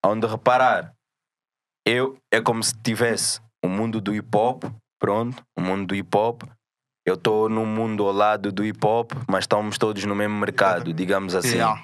[0.05, 0.93] onde reparar,
[1.85, 4.63] eu é como se tivesse o mundo do hip hop,
[4.97, 6.43] pronto, o mundo do hip hop.
[7.05, 10.93] Eu estou num mundo ao lado do hip hop, mas estamos todos no mesmo mercado,
[10.93, 11.57] digamos assim.
[11.57, 11.83] Yeah.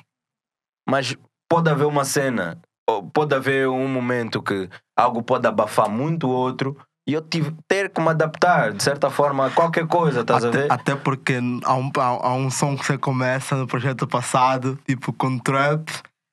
[0.87, 1.17] Mas
[1.49, 2.57] pode haver uma cena,
[3.13, 7.89] pode haver um momento que algo pode abafar muito o outro e eu tive, ter
[7.89, 10.71] que me adaptar, de certa forma, a qualquer coisa, estás a Até, ver?
[10.71, 15.11] até porque há um, há, há um som que você começa no projeto passado, tipo
[15.11, 15.89] com trap,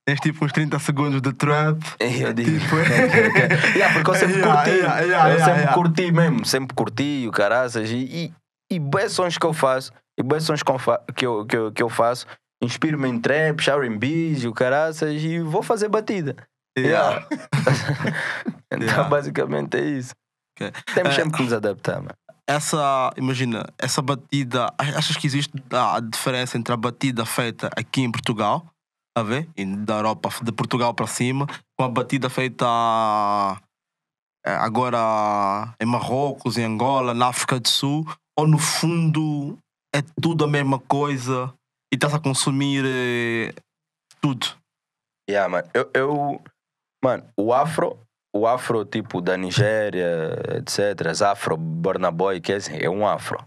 [0.06, 1.82] tens tipo uns 30 segundos de trap.
[2.00, 2.76] E eu digo, Tipo,
[3.76, 7.32] yeah, porque eu sempre Yeah, curti, yeah, yeah, eu sempre curti mesmo, sempre curti o
[7.32, 8.32] caraças e,
[8.70, 11.88] e, e sons que eu faço, e bué sons que eu, que eu, que eu,
[11.88, 12.26] faço,
[12.62, 16.36] inspiro-me em trap, R&B's e o caraças e vou fazer batida.
[16.78, 17.26] Yeah.
[18.70, 20.14] então basicamente é isso.
[20.56, 20.72] Ok.
[20.94, 22.14] Temos Eh, sempre que nos adaptar, mano.
[22.48, 28.12] Essa, imagina, essa batida, achas que existe a diferença entre a batida feita aqui em
[28.12, 28.64] Portugal,
[29.16, 31.46] a ver, e da Europa, de Portugal para cima,
[31.78, 32.66] com a batida feita
[34.44, 38.06] eh, agora em Marrocos, em Angola, na África do Sul,
[38.38, 39.56] ou no fundo
[39.94, 41.50] é tudo a mesma coisa
[41.90, 43.54] e estás a consumir eh,
[44.20, 44.46] tudo?
[45.30, 45.66] Yeah, mano.
[45.72, 46.42] Eu, eu-
[47.02, 47.98] mano, o afro,
[48.34, 51.22] o afro tipo da Nigéria, etc.
[51.24, 53.38] Afro Burna Boy, que é, assim, é um afro.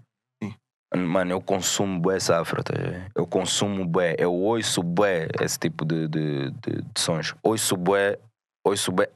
[0.95, 2.73] Mano, eu consumo bué esse afro, tá?
[3.15, 7.35] Eu consumo bué, eu ouço bué esse tipo de, de, de, de sons.
[7.43, 8.17] Ouço bué,
[8.65, 9.07] ouço bué.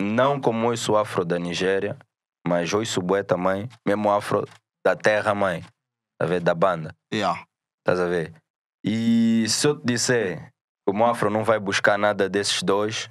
[0.00, 1.96] Não como ouço afro da Nigéria,
[2.46, 4.44] mas ouço bué também, mesmo afro
[4.84, 5.62] da terra mãe,
[6.18, 6.42] tá vendo?
[6.42, 6.94] Da banda.
[7.12, 7.44] Yeah.
[7.80, 8.34] Estás a ver?
[8.84, 10.48] E se eu te disser
[10.86, 13.10] que o Mafro não vai buscar nada desses dois,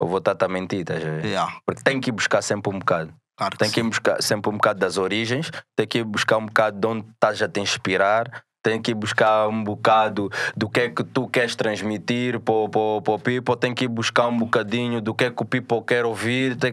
[0.00, 1.24] eu vou estar a mentir, estás a ver?
[1.24, 1.58] Yeah.
[1.66, 3.14] Porque tem que buscar sempre um bocado.
[3.38, 6.46] Claro Tem que ir buscar sempre um bocado das origens, tem que ir buscar um
[6.46, 10.80] bocado de onde estás a te inspirar, tem que ir buscar um bocado do que
[10.80, 15.14] é que tu queres transmitir para o people, tem que ir buscar um bocadinho do
[15.14, 16.72] que é que o people quer ouvir, que-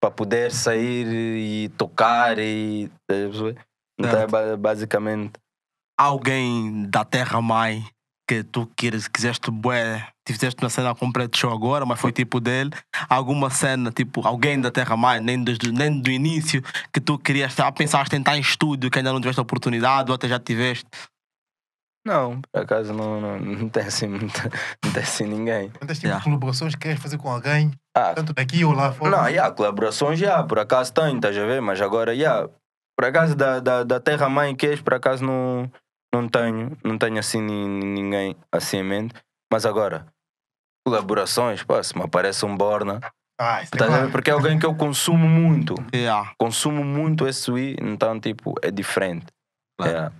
[0.00, 2.90] para poder sair e tocar e.
[3.06, 3.56] perceber?
[3.98, 5.32] Então é ba- basicamente.
[5.98, 7.82] alguém da Terra Mãe
[8.26, 12.40] que tu queres, quiseste bué, fizeste uma cena com Preto Show agora, mas foi tipo
[12.40, 12.70] dele,
[13.08, 16.62] alguma cena, tipo, alguém da Terra Mãe, nem, desde, nem do início,
[16.92, 20.10] que tu querias, já pensaste em estar em estúdio, que ainda não tiveste a oportunidade,
[20.10, 20.86] ou até já tiveste.
[22.06, 25.70] Não, por acaso não, não, não tem assim não tem assim ninguém.
[25.70, 26.18] Quantas tipo Yeah.
[26.18, 29.10] de colaborações que queres fazer com alguém, Ah, tanto daqui ou lá fora?
[29.16, 31.62] não, já, colaborações já, por acaso tem, estás a ver?
[31.62, 32.46] Mas agora, já,
[32.98, 35.70] por acaso da, da, da terra mãe que és, por acaso não,
[36.14, 39.14] não tenho, não tenho assim ni- ni- ninguém assim em mente.
[39.52, 40.06] Mas agora,
[40.86, 43.00] colaborações, pá, se me aparece um Borna,
[43.38, 44.10] Ah, é a claro.
[44.12, 47.50] Porque é alguém que eu consumo muito, Yeah, consumo muito esse
[47.82, 49.26] então tipo, é diferente.
[49.76, 49.92] Claro.
[49.92, 50.14] Yeah.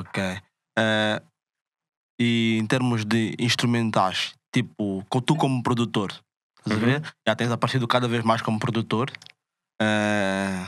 [0.00, 0.22] ok.
[0.78, 1.22] Eh,
[2.20, 6.10] e em termos de instrumentais, tipo, tu como produtor,
[6.58, 6.86] estás a Uhum.
[6.86, 7.14] ver?
[7.26, 9.12] Já tens aparecido cada vez mais como produtor.
[9.80, 10.66] Eh,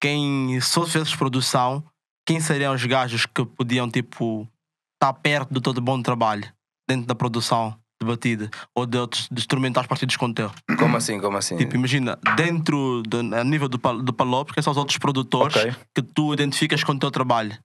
[0.00, 1.84] quem, fosse fizesses produção,
[2.26, 4.48] quem seriam os gajos que podiam, tipo,
[4.94, 6.50] estar perto do teu bom trabalho
[6.88, 10.50] dentro da produção de batida ou de outros de instrumentais partidos com o teu?
[10.78, 11.56] Como assim, como assim?
[11.56, 15.74] Tipo, imagina, dentro, do, a nível do, do Palop, quem são os outros produtores ok.
[15.94, 17.56] que tu identificas com o teu trabalho?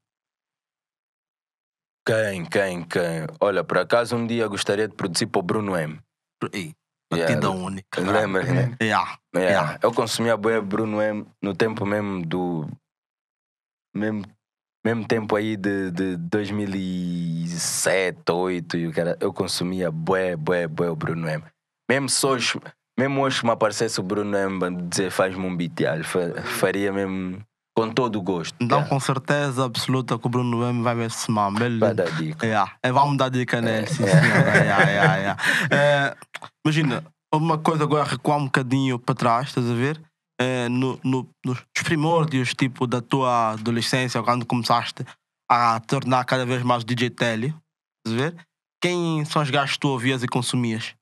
[2.07, 3.25] Quem, quem, quem?
[3.39, 5.99] Olha, por acaso um dia gostaria de produzir para o Bruno M.
[6.53, 6.75] Ei,
[7.13, 8.01] Yeah, batida única.
[8.01, 8.75] Lembra, né?
[8.81, 9.19] Yeah.
[9.35, 9.51] Yeah.
[9.51, 9.79] Yeah.
[9.83, 12.67] Eu consumia bué Bruno M no tempo mesmo do.
[13.93, 14.25] Mesmo,
[14.85, 19.17] mesmo tempo aí de, de 2007, 2008 e o cara.
[19.19, 21.43] Eu consumia bué, bué, bué o Bruno M.
[21.89, 22.59] Mesmo se hoje,
[22.97, 24.59] mesmo hoje se me aparecesse o Bruno M
[24.89, 27.39] dizer faz-me um beat, fa- faria mesmo.
[27.77, 28.55] Com todo o gosto.
[28.61, 28.89] Então, Yeah.
[28.89, 31.61] com certeza absoluta que o Bruno M vai ver esse mambo.
[31.61, 32.45] Ele, Vai dar dica.
[32.47, 32.71] Yeah.
[32.81, 35.35] É, vamos dar dica nele, sim, yeah.
[35.69, 36.15] É,
[36.65, 40.01] imagina, uma coisa agora recuar um bocadinho para trás, estás a ver?
[40.39, 45.05] É, no, no, nos primórdios, tipo, da tua adolescência, quando começaste
[45.49, 47.55] a tornar cada vez mais DJ tele,
[48.05, 48.35] ver?
[48.81, 50.95] Quem são os gajos que tu ouvias e consumias?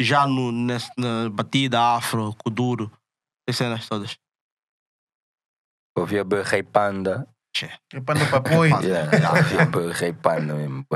[0.00, 2.90] Já no, nesse, na batida afro, kuduro,
[3.48, 4.16] as cenas todas.
[5.96, 7.28] Ouvia bem Rei Panda.
[8.04, 8.80] Para no papoio.
[8.82, 10.86] Yeah, ouvia bem Rei Panda mesmo.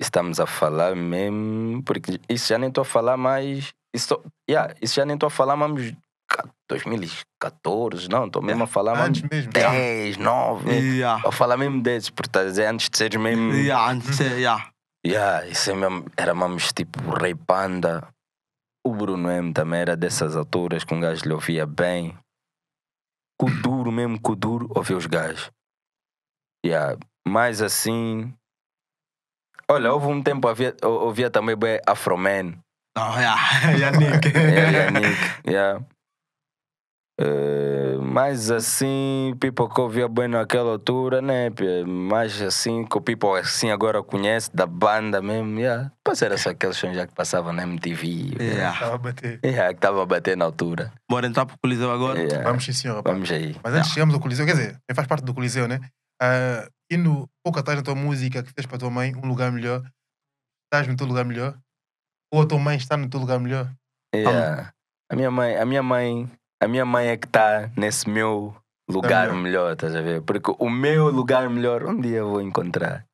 [0.00, 1.82] Estamos a falar mesmo.
[1.82, 3.74] Porque isso já nem estou a falar mais.
[3.94, 5.94] Isso, yeah, isso já nem estou a falar mais.
[6.68, 9.08] 2014, não, estou mesmo a falar mais.
[9.08, 9.52] Antes mesmo.
[9.52, 10.70] 10, 9.
[10.70, 11.16] Yeah.
[11.16, 13.52] Estou a falar mesmo desses, porque estás a dizer antes de seres mesmo.
[13.52, 14.70] Yeah, antes de ser, yeah.
[15.04, 18.06] Yeah, isso é mesmo, era mesmo tipo Rei Panda.
[18.86, 22.16] O Bruno M também era dessas alturas que um gajo lhe ouvia bem.
[23.38, 25.50] Kuduro mesmo, Kuduro, ouvia os gajos.
[26.64, 28.32] Yeah, mais assim.
[29.68, 30.48] Olha, houve um tempo
[30.82, 32.56] eu ouvia também bem Afroman.
[32.96, 33.70] Não, yeah.
[33.78, 34.28] Yannick.
[34.28, 35.16] Yeah, Yannick,
[35.46, 35.80] yeah.
[37.22, 41.50] Eh, mais assim, people que ouvia bem naquela altura, né?
[41.86, 45.92] Mais assim, que o people assim agora conhece, da banda mesmo, yeah.
[45.98, 48.38] Depois era só aqueles sons já que passavam na MTV.
[48.40, 48.72] Yeah.
[48.72, 49.40] Estava a bater.
[49.44, 50.94] Yeah, que estava a bater na altura.
[51.10, 52.20] Bora entrar pro Coliseu agora?
[52.20, 52.42] Yeah.
[52.42, 52.96] Vamos sim, senhor.
[52.96, 53.14] rapaz.
[53.14, 53.54] Vamos aí.
[53.62, 55.78] Mas antes de chegarmos ao Coliseu, quer dizer, faz parte do Coliseu, né?
[56.22, 59.28] Ah, e no pouco atrás na tua música que fez para a tua mãe um
[59.28, 59.82] lugar melhor,
[60.64, 61.54] estás no teu lugar melhor?
[62.32, 63.70] Ou a tua mãe está no teu lugar melhor?
[64.14, 64.72] Yeah.
[65.10, 66.30] A minha mãe, a minha mãe,
[66.62, 68.54] a minha mãe é que está nesse meu
[68.88, 69.42] lugar melhor.
[69.42, 70.22] melhor, estás a ver?
[70.22, 73.04] Porque o meu lugar melhor um dia eu vou encontrar.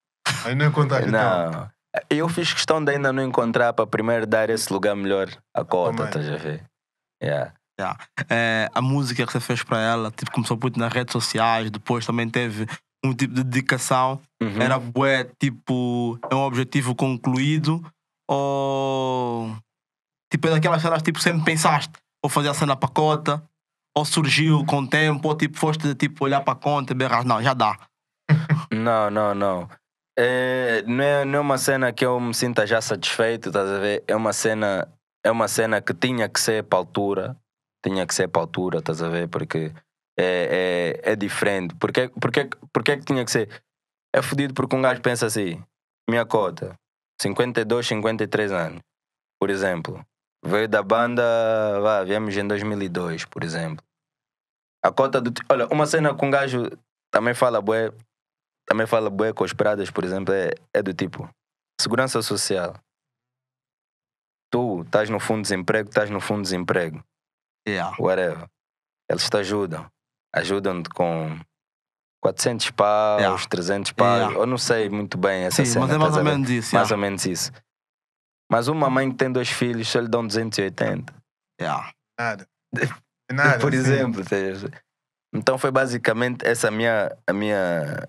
[0.44, 1.50] Aí não encontraste então.
[1.50, 1.70] Não.
[2.10, 6.04] Eu fiz questão de ainda não encontrar para primeiro dar esse lugar melhor à cota,
[6.04, 6.62] estás a ver?
[7.22, 7.54] Yeah.
[8.28, 12.04] É, a música que você fez para ela, tipo, começou muito nas redes sociais, depois
[12.04, 12.66] também teve
[13.04, 14.20] um tipo de dedicação.
[14.42, 14.60] Uhum.
[14.60, 17.82] Era bué, tipo, é um objetivo concluído
[18.28, 19.56] ou
[20.30, 23.42] tipo, é daquelas cenas tipo, sempre pensaste, ou fazer a cena para cota,
[23.96, 27.24] ou surgiu com o tempo, ou tipo, foste tipo, olhar para a conta e berrar,
[27.24, 27.76] não, já dá.
[28.72, 29.68] Não, não, não.
[30.18, 33.78] É, não, é, não é uma cena que eu me sinta já satisfeito, estás a
[33.78, 34.02] ver?
[34.08, 34.88] É uma cena,
[35.24, 37.36] é uma cena que tinha que ser para altura.
[37.84, 39.28] Tinha que ser para altura, estás a ver?
[39.28, 39.72] Porque
[40.18, 41.74] é, é, é diferente.
[41.76, 43.62] Porque, porque, porque que tinha que ser?
[44.14, 45.62] É fodido porque um gajo pensa assim:
[46.08, 46.74] minha cota,
[47.20, 48.80] 52, 53 anos,
[49.40, 50.04] por exemplo.
[50.44, 51.22] Veio da banda,
[51.80, 53.84] vá, viemos em 2002, por exemplo.
[54.84, 55.32] A cota do.
[55.50, 56.70] Olha, uma cena que um gajo
[57.10, 57.90] também fala, bué,
[58.66, 61.28] também fala bué com as pradas, por exemplo, é, é do tipo
[61.80, 62.74] segurança social.
[64.52, 67.02] Tu estás no fundo de desemprego, estás no fundo de desemprego,
[67.66, 67.96] Yeah.
[67.98, 68.48] whatever.
[69.10, 69.90] Eles te ajudam.
[70.32, 71.38] Ajudam-te com
[72.26, 73.44] 400 paus, Yeah.
[73.48, 74.18] 300 paus.
[74.18, 74.36] Yeah.
[74.38, 75.86] Eu não sei muito bem essa Sim, cena.
[75.86, 76.74] mas é mais ou a menos isso.
[76.74, 76.94] Mais yeah.
[76.94, 77.52] ou menos isso.
[78.50, 81.12] Mas uma mãe que tem dois filhos só lhe dão 280.
[81.60, 81.92] Yeah.
[82.18, 82.46] Nada.
[83.30, 83.58] Nada.
[83.58, 84.20] por exemplo.
[84.22, 84.70] entendeu?
[85.34, 88.08] Então foi basicamente essa minha, a minha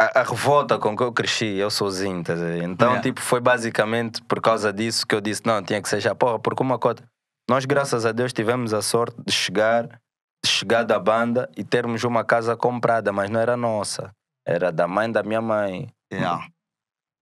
[0.00, 2.22] a, a revolta com que eu cresci, eu sozinho.
[2.28, 2.62] a ver?
[2.62, 3.02] Então, Yeah.
[3.02, 6.38] tipo, foi basicamente por causa disso que eu disse: não, tinha que ser já, porra,
[6.38, 7.04] porque uma cota.
[7.48, 10.00] Nós, graças a Deus, tivemos a sorte de chegar,
[10.46, 14.12] chegar da banda e termos uma casa comprada, mas não era nossa.
[14.46, 15.88] Era da mãe da minha mãe.
[16.12, 16.46] Yeah.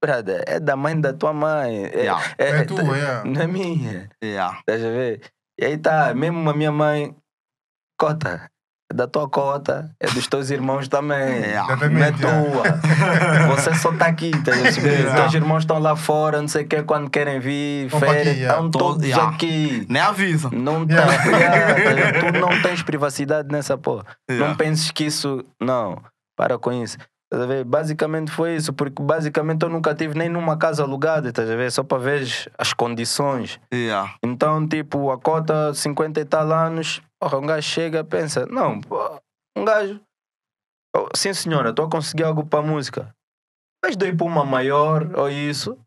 [0.02, 1.84] Brother, é da mãe da tua mãe.
[1.86, 2.34] É, Yeah.
[2.38, 3.24] é- É tua, é.
[3.24, 4.10] Não é minha.
[4.22, 4.58] Yeah.
[4.58, 5.22] Estás a ver?
[5.58, 7.14] E aí tá, mesmo a minha mãe,
[7.98, 8.50] cota,
[8.92, 11.40] é da tua cota, é dos teus irmãos também.
[11.40, 11.88] Yeah.
[11.88, 12.62] Não é tua.
[13.56, 14.52] Você só tá aqui, tá?
[14.52, 15.14] Yeah.
[15.22, 18.52] Teus irmãos estão lá fora, não sei o que, quando querem vir, férias, yeah.
[18.52, 19.30] estão Tô- todos yeah.
[19.30, 19.86] aqui.
[19.88, 20.50] Nem avisa.
[20.52, 21.12] Não tá, tá
[22.32, 24.04] tu não tens privacidade nessa porra.
[24.28, 25.44] Não penses que isso.
[25.60, 26.00] Não,
[26.36, 26.98] para com isso.
[27.32, 27.64] Estás a ver?
[27.64, 31.72] Basicamente foi isso, porque basicamente eu nunca tive nem numa casa alugada, estás a ver?
[31.72, 32.28] Só para ver
[32.58, 33.58] as condições.
[33.72, 34.14] Yeah.
[34.22, 38.78] Então, tipo, a cota 50 e tal anos, porra, um gajo chega e pensa, não,
[39.56, 39.98] um gajo,
[40.94, 43.14] oh, sim senhora, estou a conseguir algo para a música.
[43.82, 45.78] Mas dou para uma maior ou isso.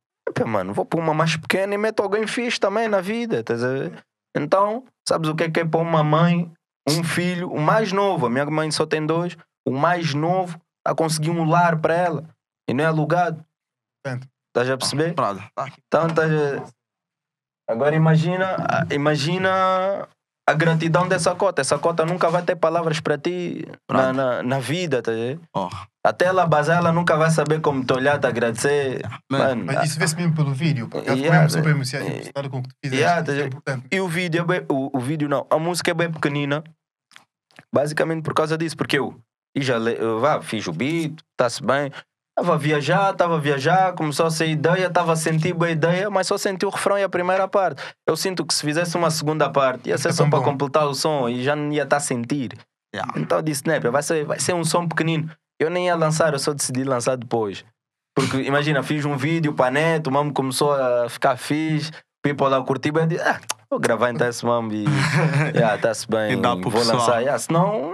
[0.47, 3.71] Mano, vou para uma mais pequena e meto alguém fixe também na vida, estás a
[3.71, 4.03] ver?
[4.35, 6.51] Então, sabes o que é que é para uma mãe,
[6.89, 10.93] um filho, o mais novo, a minha mãe só tem dois, o mais novo, a
[10.93, 12.29] conseguir um lar para ela.
[12.69, 13.43] E não é alugado.
[14.05, 15.13] Estás a perceber?
[15.13, 15.36] Tá.
[15.88, 16.23] Então, tá,
[17.67, 18.55] agora imagina,
[18.91, 20.07] imagina
[20.47, 21.61] a gratidão dessa cota.
[21.61, 25.11] Essa cota nunca vai ter palavras para ti na, na, na vida, tá?
[25.53, 25.69] Oh.
[26.05, 29.01] Até ela bazar, ela nunca vai saber como te olhar, te agradecer.
[29.29, 30.88] Mano, Mas isso vê-se mesmo pelo vídeo.
[30.88, 33.03] Porque Yeah, super emocionado com o que tu fizeste.
[33.03, 33.88] Yeah, é tá- importante.
[33.91, 36.63] E o vídeo, é bem, o, o vídeo não, a música é bem pequenina,
[37.73, 39.19] basicamente por causa disso, porque eu,
[39.55, 41.91] e já le- vá, fiz o beat, está-se bem,
[42.37, 46.09] estava a viajar, estava a viajar, começou a sair ideia, estava a sentir boa ideia,
[46.09, 47.81] mas só senti o refrão e a primeira parte.
[48.07, 50.93] Eu sinto que se fizesse uma segunda parte, ia ser É só para completar o
[50.93, 52.51] som e já não ia estar a sentir.
[52.93, 53.13] Yeah.
[53.17, 55.29] Então eu disse, né, vai ser, vai ser um som pequenino.
[55.59, 57.63] Eu nem ia lançar, eu só decidi lançar depois.
[58.13, 61.91] Porque imagina, fiz um vídeo para a net, o mamo começou a ficar fixe,
[62.23, 63.39] people lá curtiu, eu disse, ah,
[63.69, 64.85] vou gravar então esse mamo e
[65.55, 66.97] yeah, está-se bem, E dá vou pessoal.
[66.97, 67.19] lançar.
[67.19, 67.93] Yeah, senão,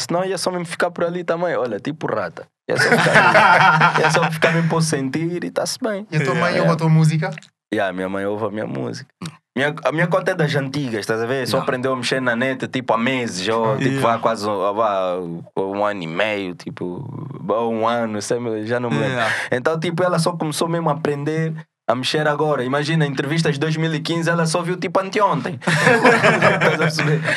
[0.00, 2.46] senão ia só mesmo ficar por ali também, olha, tipo rata.
[2.68, 6.06] Ia só ficar, ia só ficar mesmo por sentir e está-se bem.
[6.10, 7.30] E a tua mãe Yeah, ouve a tua música?
[7.72, 9.08] Yeah, minha mãe ouve a minha música.
[9.56, 11.46] Minha, a minha conta é das antigas, estás a ver?
[11.46, 11.64] Só Yeah.
[11.64, 14.00] aprendeu a mexer na net tipo há meses, ou tipo Yeah.
[14.00, 15.16] vá quase um, vá,
[15.58, 17.04] um ano e meio, tipo,
[17.46, 19.12] ou um ano, sei, já não me lembro.
[19.12, 19.34] Yeah.
[19.50, 21.54] Então, tipo, ela só começou mesmo a aprender
[21.92, 22.64] a mexer agora.
[22.64, 25.58] Imagina, entrevistas de 2015, ela só viu tipo anteontem.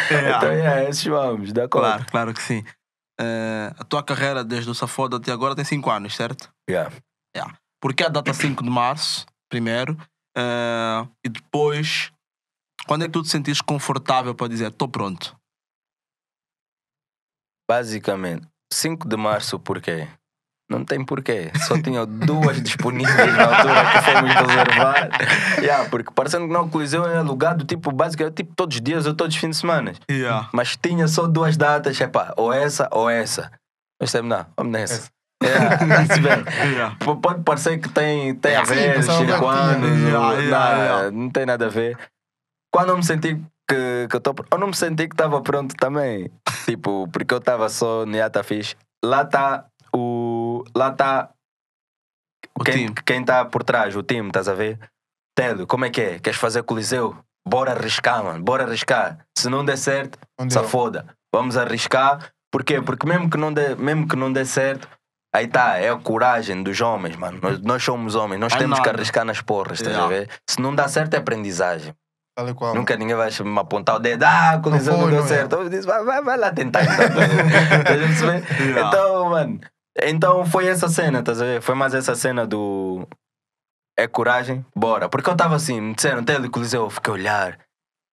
[0.09, 0.37] Yeah.
[0.37, 1.85] Então, é, esses vamos, de acordo.
[1.85, 2.63] Claro, claro que sim.
[3.19, 6.51] Eh, a tua carreira desde o Safoda até agora tem 5 anos, certo?
[6.69, 6.91] Yeah.
[7.81, 9.97] Por que a data 5 de março, primeiro?
[10.37, 12.11] Eh, e depois,
[12.87, 15.35] quando é que tu te sentiste confortável para dizer estou pronto?
[17.69, 20.07] Basicamente, 5 de março, porquê?
[20.69, 21.51] Não tem porquê.
[21.67, 25.09] Só tinha duas disponíveis na altura que fomos reservar.
[25.59, 29.05] Yeah, porque parecendo que não, o Coliseu é alugado, tipo, basicamente, tipo, todos os dias
[29.05, 29.93] ou todos os fins de semana.
[30.09, 30.49] Yeah.
[30.51, 33.51] Mas tinha só duas datas, epá, ou essa ou essa.
[34.01, 35.09] Nós temos, não, vamos nessa.
[35.43, 35.77] Yeah.
[36.65, 36.97] Yeah.
[37.21, 41.67] Pode parecer que tem, tem a Sim, ver, que cinco anos, yeah, não, tem nada
[41.67, 41.97] a ver.
[42.73, 43.39] Quando eu me senti
[43.69, 46.31] que, que eu tô, eu não me senti que estava pronto também.
[46.65, 48.75] tipo, porque eu estava só no Yata Fish.
[49.03, 49.65] Lá está
[49.95, 50.63] o.
[50.75, 51.29] Lá está
[52.63, 52.93] quem, time.
[53.05, 54.79] quem tá por trás, o time, estás a ver?
[55.37, 56.19] Télio, como é que é?
[56.19, 57.15] Queres fazer Coliseu?
[57.47, 59.19] Bora arriscar, mano, bora arriscar.
[59.37, 60.17] Se não der certo,
[60.49, 61.05] se foda.
[61.33, 62.31] Vamos arriscar.
[62.51, 62.81] Por quê?
[62.81, 64.87] Porque mesmo que não dê, mesmo que não dê certo,
[65.35, 67.37] aí tá, é a coragem dos homens, mano.
[67.41, 68.97] Nós, nós somos homens, nós É temos que nada.
[68.97, 70.15] arriscar nas porras, estás a Yeah.
[70.25, 70.29] ver?
[70.49, 71.93] Se não dá certo, é aprendizagem.
[72.55, 72.73] Qual.
[72.75, 75.29] Nunca ninguém vai me apontar o dedo, ah, Coliseu não, foi, deu não é.
[75.29, 75.55] certo.
[75.55, 76.81] Eu disse, vai, vai, vai lá tentar.
[76.83, 76.91] Então,
[78.29, 78.63] a?
[78.63, 78.87] Yeah.
[78.87, 79.59] Então, mano,
[80.01, 81.61] então foi essa cena, estás a ver?
[81.61, 83.07] Foi mais essa cena do.
[83.97, 85.07] É coragem, bora.
[85.07, 87.59] Porque eu tava assim, me disseram, Tele Coliseu, eu fiquei a olhar.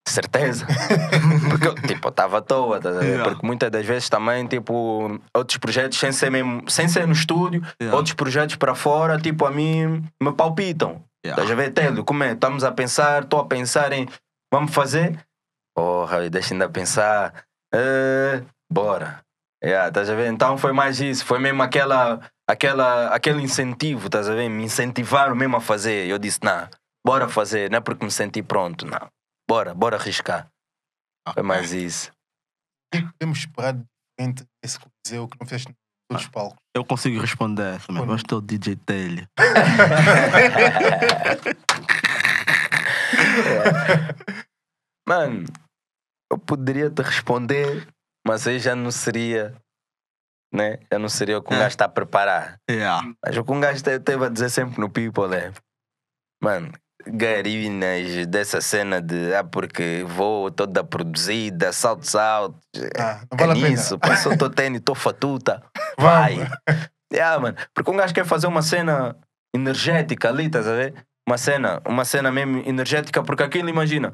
[0.08, 0.66] Certeza?
[1.48, 3.06] Porque eu, tipo, eu estava à toa, estás a ver?
[3.06, 3.30] Yeah.
[3.30, 7.62] Porque muitas das vezes também, tipo, outros projetos sem ser mesmo, sem ser no estúdio,
[7.80, 7.96] Yeah.
[7.96, 11.04] outros projetos para fora, tipo, a mim me palpitam.
[11.24, 11.40] Yeah.
[11.40, 12.32] Estás a ver, Télio, como é?
[12.32, 14.08] Estamos a pensar, estou a pensar em
[14.52, 15.18] vamos fazer?
[15.74, 17.32] Porra, deixa ainda pensar.
[17.72, 19.20] Eh, bora.
[19.64, 20.32] Yeah, estás a ver?
[20.32, 24.48] Então foi mais isso, foi mesmo aquela, aquela, aquele incentivo, estás a ver?
[24.48, 26.08] Me incentivaram mesmo a fazer.
[26.08, 26.68] Eu disse, não,
[27.06, 29.08] bora fazer, não é porque me senti pronto, não.
[29.48, 30.48] Bora, bora arriscar.
[31.32, 32.10] Foi mais isso.
[32.10, 32.12] O
[32.92, 35.76] que é que podemos esperar diferente desse Coliseu que não fizeste nos
[36.10, 36.58] outros palcos?
[36.74, 39.28] Eu consigo responder essa, mas gosto do DJ Telly.
[45.08, 45.44] Mano,
[46.30, 47.86] eu poderia te responder,
[48.26, 49.54] mas aí já não seria,
[50.52, 50.78] né?
[50.92, 51.60] Já não seria o que um É.
[51.60, 52.58] gajo está a preparar.
[52.70, 53.12] Yeah.
[53.24, 55.52] Mas o que um gajo te- teve a dizer sempre no People é,
[56.42, 56.72] mano,
[57.06, 62.58] garinas dessa cena de, ah, porque vou toda produzida, salto, salto,
[62.98, 63.74] Ah, não vale pena.
[63.74, 65.62] isso, passou teu tênis, tô fatuta,
[65.98, 66.36] vai.
[67.12, 69.16] yeah, mano, porque um gajo quer fazer uma cena
[69.54, 70.94] energética ali, estás a ver?
[71.28, 74.12] Uma cena, uma cena mesmo energética, porque aquilo, imagina,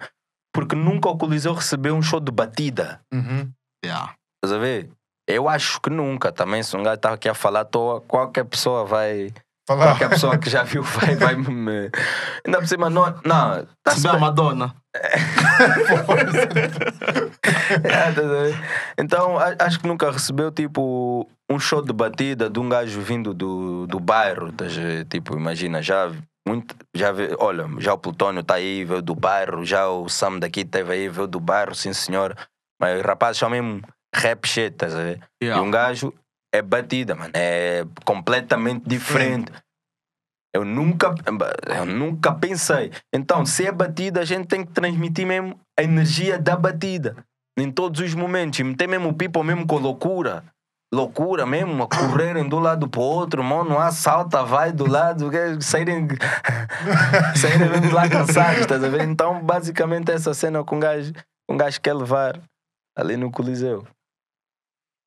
[0.52, 3.00] porque nunca o Coliseu recebeu um show de batida.
[3.12, 3.50] Uhum.
[3.88, 4.14] Yeah.
[4.44, 4.90] Estás a ver?
[5.26, 6.30] Eu acho que nunca.
[6.30, 9.32] Também, se um gajo está aqui a falar à toa, qualquer pessoa vai.
[9.66, 9.86] Falar.
[9.88, 11.90] Qualquer pessoa que já viu vai, vai me.
[12.44, 13.06] Ainda por cima, não.
[13.24, 14.74] não tá Se bem a Madonna.
[17.84, 18.54] É, ver?
[18.98, 23.86] Então, acho que nunca recebeu tipo um show de batida de um gajo vindo do,
[23.86, 24.52] do bairro.
[24.52, 25.04] ver?
[25.06, 26.10] Tipo, imagina, já.
[26.46, 30.38] Muito, já vê, olha, já o Plutónio está aí, veio do bairro, já o Sam
[30.38, 32.34] daqui esteve aí, veio do bairro, sim senhor.
[32.80, 33.82] Mas os rapazes são mesmo
[34.14, 35.20] rap shit, estás a ver?
[35.42, 35.62] Yeah.
[35.62, 36.12] E um gajo
[36.52, 37.32] é batida, mano.
[37.34, 39.52] É completamente diferente.
[40.54, 41.14] Eu nunca,
[41.76, 42.90] eu nunca pensei.
[43.14, 47.16] Então, se é batida, a gente tem que transmitir mesmo a energia da batida.
[47.58, 48.58] Em todos os momentos.
[48.58, 50.44] E meter mesmo o people mesmo com loucura.
[50.92, 54.72] Loucura mesmo, a correrem de um lado para o outro, mano, não há salta, vai
[54.72, 56.08] do lado, saírem,
[57.36, 59.02] saírem de lá cansados, estás a ver?
[59.02, 61.12] Então, basicamente, essa cena que um gajo,
[61.46, 62.40] um gajo quer levar
[62.98, 63.86] ali no Coliseu.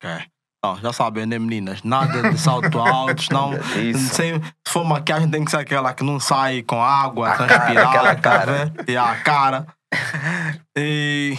[0.04, 0.26] Ok.
[0.64, 1.82] Não, já sabem, né, meninas?
[1.82, 3.54] Nada de salto alto, não.
[3.82, 4.14] Isso.
[4.14, 7.88] Sem, se for maquiagem, tem que ser aquela que não sai com água, A transpirar.
[7.88, 8.74] aquela tá cara.
[8.88, 9.68] E a cara.
[10.78, 11.38] E.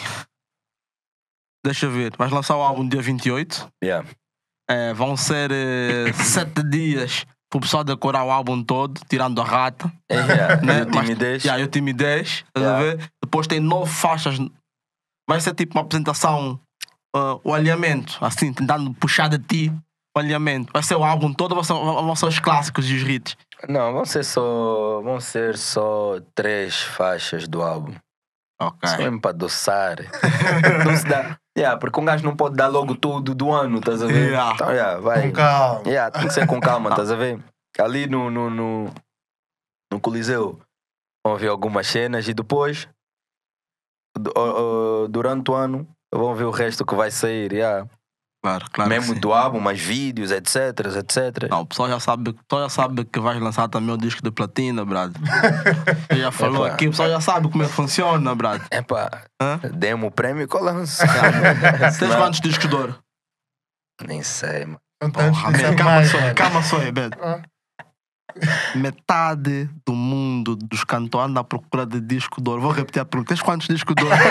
[1.65, 2.13] Deixa eu ver.
[2.19, 3.69] Vais lançar o álbum dia 28.
[3.83, 4.07] Yeah.
[4.69, 9.45] É, vão ser eh, sete dias para o pessoal decorar o álbum todo, tirando a
[9.45, 9.91] rata.
[10.11, 10.61] Yeah.
[10.63, 10.81] Né?
[10.81, 11.45] E o Mas- timidez.
[11.45, 12.45] Yeah, e o timidez.
[12.57, 12.99] Yeah.
[13.23, 14.37] Depois tem nove faixas.
[15.33, 16.61] Vai ser tipo uma apresentação,
[17.16, 19.72] ah, o alinhamento, assim, tentando puxar de ti
[20.14, 20.70] o alinhamento.
[20.74, 23.35] Vai ser o álbum todo, vão ser, vão ser os clássicos e os hits.
[23.66, 25.01] Não, vão ser só.
[25.01, 27.95] Vão ser só três faixas do álbum.
[28.61, 28.87] Ok.
[28.87, 29.97] Só mesmo para adoçar.
[30.85, 31.39] não se dá.
[31.57, 34.33] Yeah, porque um gajo não pode dar logo tudo do ano, estás a ver?
[34.33, 34.53] Yeah.
[34.53, 35.22] Então, yeah, vai.
[35.22, 35.83] Com calma.
[35.89, 37.43] Yeah, tem que ser com calma, estás a ver?
[37.78, 38.91] Ali no, no, no,
[39.91, 40.61] no Coliseu
[41.26, 42.87] vão ver algumas cenas e depois,
[45.11, 47.53] durante o ano, vão ver o resto que vai sair.
[47.53, 47.87] Yeah.
[48.45, 48.91] Claro, claro.
[48.91, 50.57] Mesmo do álbum, mais vídeos, etc,
[50.99, 51.49] etc.
[51.49, 54.21] Não, o pessoal já sabe, o pessoal já sabe que vais lançar também o disco
[54.21, 55.15] de platina, brad.
[56.11, 56.75] Já falou Epa.
[56.75, 58.61] aqui, o pessoal já sabe como é que funciona, brad.
[58.73, 59.61] Epá, Hã?
[59.73, 61.03] demo o prêmio que eu lanço.
[62.01, 62.99] Tens quantos discos de ouro?
[64.05, 64.81] Nem sei, mano.
[65.13, 67.19] Porra, é man, calma só, calma só aí, Beto.
[68.75, 72.62] Metade do mundo dos cantores anda à procura de disco de ouro.
[72.62, 73.29] Vou repetir a pergunta.
[73.29, 74.16] Tens quantos discos de ouro?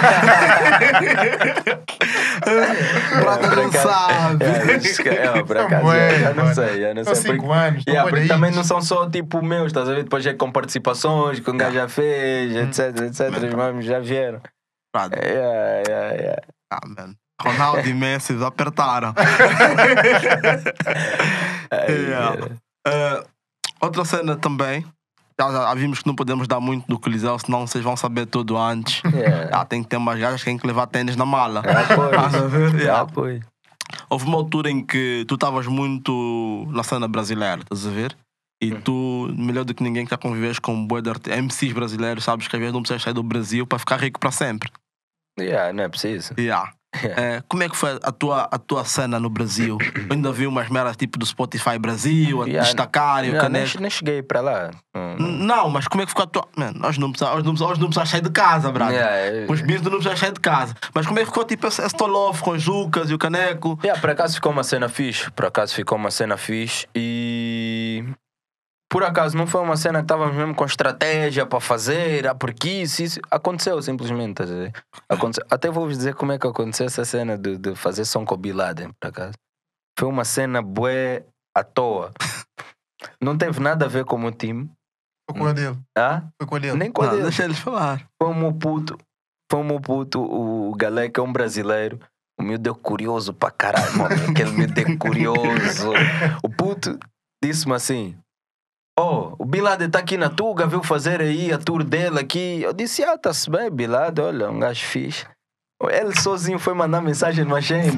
[2.42, 4.46] Por não sabe.
[4.46, 6.56] É, é, por São acaso, bué, eu não mano.
[6.56, 7.16] sei, eu não sei.
[7.16, 7.84] cinco porque- anos.
[7.88, 10.04] Estão porque também não são só tipo meus, estás a ver?
[10.04, 13.44] Depois é com participações que um gajo já fez, etc, etc.
[13.48, 14.42] Os mames já vieram.
[14.96, 16.42] Yeah, yeah, yeah.
[16.74, 17.14] Ah, man.
[17.42, 19.14] Ronaldo e Messi apertaram.
[21.88, 22.36] Yeah.
[22.84, 23.26] cara.
[23.82, 24.86] Outra cena também.
[25.40, 28.58] Já, já vimos que não podemos dar muito do Coliseu, senão vocês vão saber tudo
[28.58, 29.02] antes.
[29.12, 29.50] Yeah.
[29.52, 31.62] Ah, tem que ter umas gajas que têm que levar tênis na mala.
[31.66, 32.52] Ah, pois.
[32.52, 32.76] Ver?
[32.80, 33.02] Yeah.
[33.02, 33.42] Ah, pois.
[34.10, 38.16] Houve uma altura em que tu estavas muito na cena brasileira, estás a ver?
[38.62, 42.24] E tu, melhor do que ninguém que já conviveste com um boi de MCs brasileiros,
[42.24, 44.70] sabes que às vezes não precisas sair do Brasil para ficar rico para sempre.
[45.40, 46.34] Yeah, não é preciso.
[46.38, 46.72] Yeah.
[46.94, 49.78] Eh, como é que foi a tua, a tua cena no Brasil?
[49.96, 52.64] Eu ainda vi umas meras tipo do Spotify Brasil, a Yeah.
[52.68, 53.80] destacarem, o Não, nem, caneco.
[53.82, 54.72] nem cheguei para lá.
[55.18, 56.48] Não, mas como é que ficou a tua.
[56.76, 58.96] Nós não precisamos, nós não precisamos, sair de casa, brother.
[58.96, 60.76] Yeah, é- os bichos não precisamos sair de casa.
[60.94, 63.80] Mas como é que ficou tipo esse, esse tolof com os Jucas e o caneco?
[63.82, 65.32] Yeah, por acaso ficou uma cena fixe.
[65.32, 67.51] Por acaso ficou uma cena fixe e.
[68.92, 72.70] Por acaso não foi uma cena que estávamos mesmo com estratégia para fazer, ah, porque
[72.70, 73.22] isso, isso.
[73.32, 74.42] Aconteceu simplesmente.
[74.42, 74.74] a ver?
[75.08, 75.46] Aconteceu.
[75.50, 78.38] Até vou-vos dizer como é que aconteceu essa cena de, de fazer som com o
[78.38, 79.34] Bin Laden, por acaso.
[79.98, 81.24] Foi uma cena bué
[81.56, 82.12] à toa.
[83.24, 84.70] Não teve nada a ver com o meu time.
[85.30, 85.78] Foi com a dele.
[85.98, 86.24] Ah?
[86.38, 86.78] Foi com a dele.
[86.78, 87.24] Nem com a Não, dele.
[87.24, 88.06] deixa eles falar.
[88.22, 88.98] Foi o meu puto.
[89.50, 91.98] Foi o meu puto, o Galé, que é um brasileiro.
[92.38, 94.16] O miúdo é curioso pra caralho, mano.
[94.32, 95.94] Aquele miúdo é curioso.
[96.44, 97.00] O puto
[97.42, 98.18] disse-me assim:
[99.00, 102.62] Oh, o Bin Laden tá aqui na Tuga, veio fazer aí a tour dele aqui.
[102.62, 105.26] Eu disse: Ah, tá-se bem, Bin Laden, olha, um gajo fixe.
[105.90, 107.98] Ele sozinho foi mandar mensagem na gente.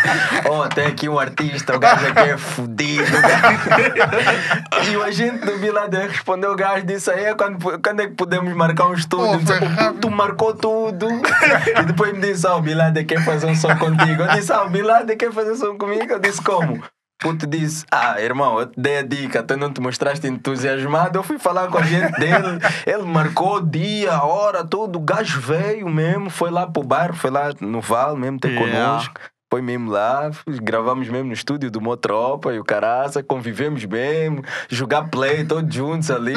[0.50, 3.04] oh, tem aqui um artista, o gajo aqui é fudido.
[4.90, 8.14] e o agente do Bin Laden respondeu o gajo, disse aí, quando, quando é que
[8.14, 9.38] podemos marcar um estúdio?
[9.38, 11.06] Pô, Disse, o puto marcou tudo.
[11.08, 14.22] e depois me disse, ó, o Bin Laden quer fazer um som contigo.
[14.22, 16.12] Eu disse, ah, o Bin Laden quer fazer som comigo?
[16.12, 16.82] Eu disse, como?
[17.22, 21.18] O puto disse, ah, irmão, eu te dei a dica, tu não te mostraste entusiasmado.
[21.18, 24.96] Eu fui falar com a gente dele, ele marcou dia, a hora, tudo.
[24.98, 28.72] O gajo veio mesmo, foi lá pro bar, foi lá no Val mesmo ter Yeah.
[28.72, 29.20] connosco.
[29.52, 30.30] Foi mesmo lá,
[30.62, 36.10] gravamos mesmo no estúdio do Motropa e o caraça, convivemos mesmo, jogar play todos juntos
[36.10, 36.32] ali.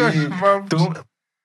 [0.67, 0.93] Tu-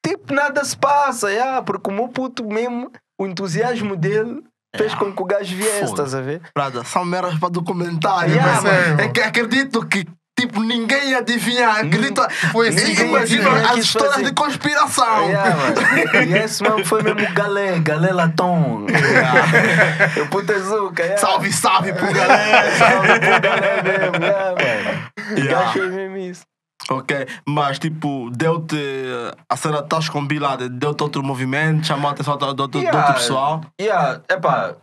[0.04, 4.42] tipo, nada se passa, yeah, porque o meu puto mesmo, o entusiasmo dele
[4.76, 6.40] fez com que o gajo viesse, estás a ver?
[6.54, 8.34] Brada, são meras para documentário.
[8.34, 10.06] Yeah, mas é que acredito que
[10.38, 11.80] tipo, ninguém ia adivinhar.
[11.80, 12.22] Acredito.
[12.52, 14.26] Foi assim Ninguém que imagina as histórias fazer.
[14.26, 15.24] de conspiração.
[15.24, 16.30] Yeah, mano.
[16.30, 18.86] E esse mano foi mesmo o Galé, Galé Latom.
[20.22, 21.20] o puto Azuca, yeah.
[21.20, 22.70] Salve, salve pro galera.
[22.76, 25.38] Salve pro Galé mesmo, yeah, mano.
[25.38, 25.60] Yeah.
[25.60, 26.42] gajo fez mesmo isso.
[26.90, 28.76] Ok, mas tipo, deu-te
[29.48, 33.14] a cena estás com Bilade, deu-te outro movimento, chamou a atenção do, do, do, outro
[33.14, 33.60] pessoal.
[33.80, 34.76] Yeah, epá,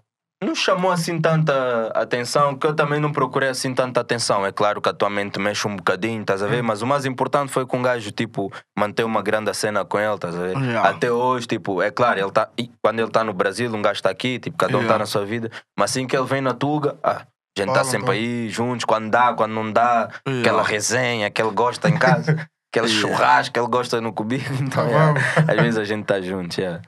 [0.43, 4.45] não chamou assim tanta atenção, que eu também não procurei assim tanta atenção.
[4.45, 6.61] É claro que a tua mente mexe um bocadinho, estás a ver?
[6.61, 10.13] Mas o mais importante foi que um gajo, tipo, manter uma grande cena com ele,
[10.13, 10.57] estás a ver?
[10.57, 10.89] Yeah.
[10.89, 12.49] Até hoje, tipo, é claro, ele tá,
[12.83, 14.99] quando ele está no Brasil, um gajo está aqui, tipo, cada um está Yeah.
[14.99, 15.49] na sua vida.
[15.77, 17.25] Mas assim que ele vem na Tuga, ah,
[17.61, 20.41] a gente está sempre aí, juntos, quando dá, quando não dá, Yeah.
[20.41, 22.31] aquela resenha que ele gosta em casa,
[22.71, 22.99] aquele Yeah.
[23.15, 24.45] churrasco que ele gosta no cubico.
[24.61, 25.13] Então, yeah,
[25.47, 26.81] às vezes a gente está junto, yeah.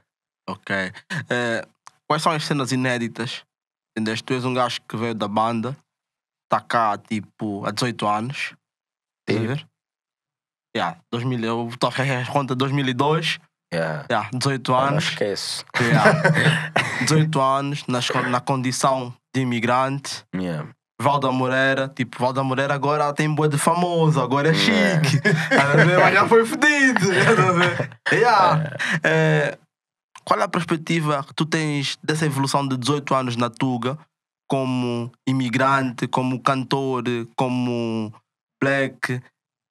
[0.50, 0.76] Ok.
[1.30, 1.68] Eh,
[2.08, 3.44] quais são as cenas inéditas?
[3.98, 4.24] Entendeste?
[4.24, 5.76] Tu és um gajo que veio da banda,
[6.46, 8.54] está cá tipo há 18 anos.
[9.28, 9.68] Estás a ver?
[10.76, 13.40] Yeah, 2000, eu estou a fazer as contas 2002,
[13.74, 14.06] Yeah.
[14.10, 15.04] Yeah, 18 Não anos.
[15.10, 15.66] esqueço.
[15.82, 16.72] Yeah.
[17.02, 20.26] 18 anos, nas, na condição de imigrante.
[20.36, 20.68] Yeah.
[21.00, 25.04] Valda Moreira, tipo, Valda Moreira agora tem boa de famoso, agora é Yeah.
[25.04, 25.22] chique.
[25.50, 26.00] Tá a ver?
[26.00, 27.00] Mas já foi fedido.
[27.08, 28.16] tá?
[28.16, 28.78] Yeah.
[29.04, 29.58] É,
[30.26, 33.98] qual é a perspectiva que tu tens dessa evolução de 18 anos na Tuga,
[34.50, 37.04] como imigrante, como cantor,
[37.36, 38.12] como
[38.62, 39.22] black?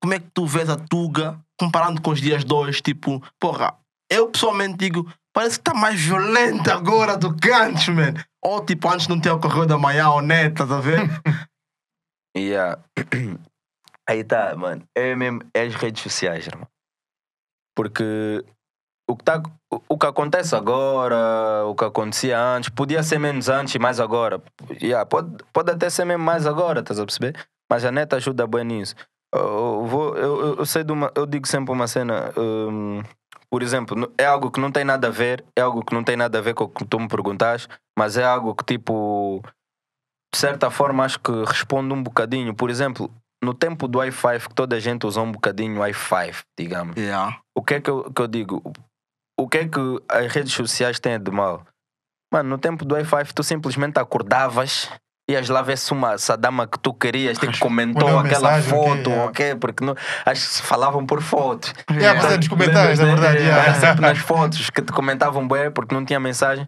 [0.00, 2.80] Como é que tu vês a Tuga comparando com os dias dois?
[2.80, 3.74] Tipo, porra,
[4.08, 8.14] eu pessoalmente digo, parece que está mais violento agora do que antes, man.
[8.42, 10.98] Ou tipo, antes não tinha o correio da manhã ou net, estás a ver?
[12.34, 12.78] Yeah.
[14.06, 14.82] Aí tá, mano.
[14.94, 16.68] É mesmo, é as redes sociais, irmão.
[17.74, 18.44] Porque
[19.08, 19.42] o que, tá,
[19.88, 24.42] o, que acontece agora, o que acontecia antes, podia ser menos antes e mais agora.
[24.82, 27.34] Yeah, pode, pode até ser mesmo mais agora, estás a perceber?
[27.70, 28.94] Mas a neta ajuda bem nisso.
[29.34, 31.10] Eu, eu vou, eu, eu- sei de uma.
[31.14, 32.34] Eu digo sempre uma cena.
[32.36, 33.02] hum,
[33.50, 36.16] por exemplo, é algo que não tem nada a ver, é algo que não tem
[36.16, 37.68] nada a ver com o que tu me perguntaste,
[37.98, 39.42] mas é algo que tipo
[40.32, 42.54] de certa forma acho que responde um bocadinho.
[42.54, 43.10] Por exemplo,
[43.42, 46.96] no tempo do i5, que toda a gente usou um bocadinho o i5, digamos.
[46.96, 47.40] Yeah.
[47.56, 48.62] O que é que eu, que eu digo?
[49.38, 51.64] O que é que as redes sociais têm de mal?
[52.32, 54.90] Mano, no tempo do i5 tu simplesmente acordavas
[55.30, 58.70] ias lá ver se uma se a dama que tu querias tipo, comentou aquela mensagem,
[58.70, 58.86] quê?
[58.86, 59.24] foto, Yeah.
[59.30, 59.54] ok?
[59.56, 61.74] Porque não, acho que se falavam por fotos.
[61.90, 63.12] Yeah, mas é nos comentários, na né?
[63.12, 63.36] verdade.
[63.38, 63.74] Era yeah.
[63.74, 66.66] sempre nas fotos que te comentavam bem porque não tinha mensagem.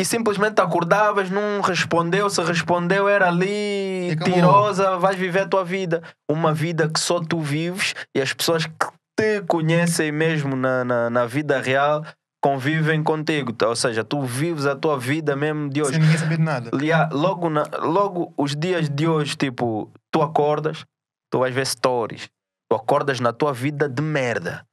[0.00, 5.64] E simplesmente acordavas, não respondeu, se respondeu era ali, E tirosa, vais viver a tua
[5.64, 6.02] vida.
[6.28, 8.86] Uma vida que só tu vives e as pessoas que
[9.16, 12.02] te conhecem mesmo na, na, na vida real
[12.42, 13.54] convivem contigo.
[13.64, 15.92] Ou seja, tu vives a tua vida mesmo de hoje.
[15.92, 16.70] Sem ninguém saber de nada.
[16.74, 20.84] Lia- logo, na- logo os dias de hoje, tipo, tu acordas,
[21.30, 22.28] tu vais ver stories.
[22.70, 24.66] Tu acordas na tua vida de merda.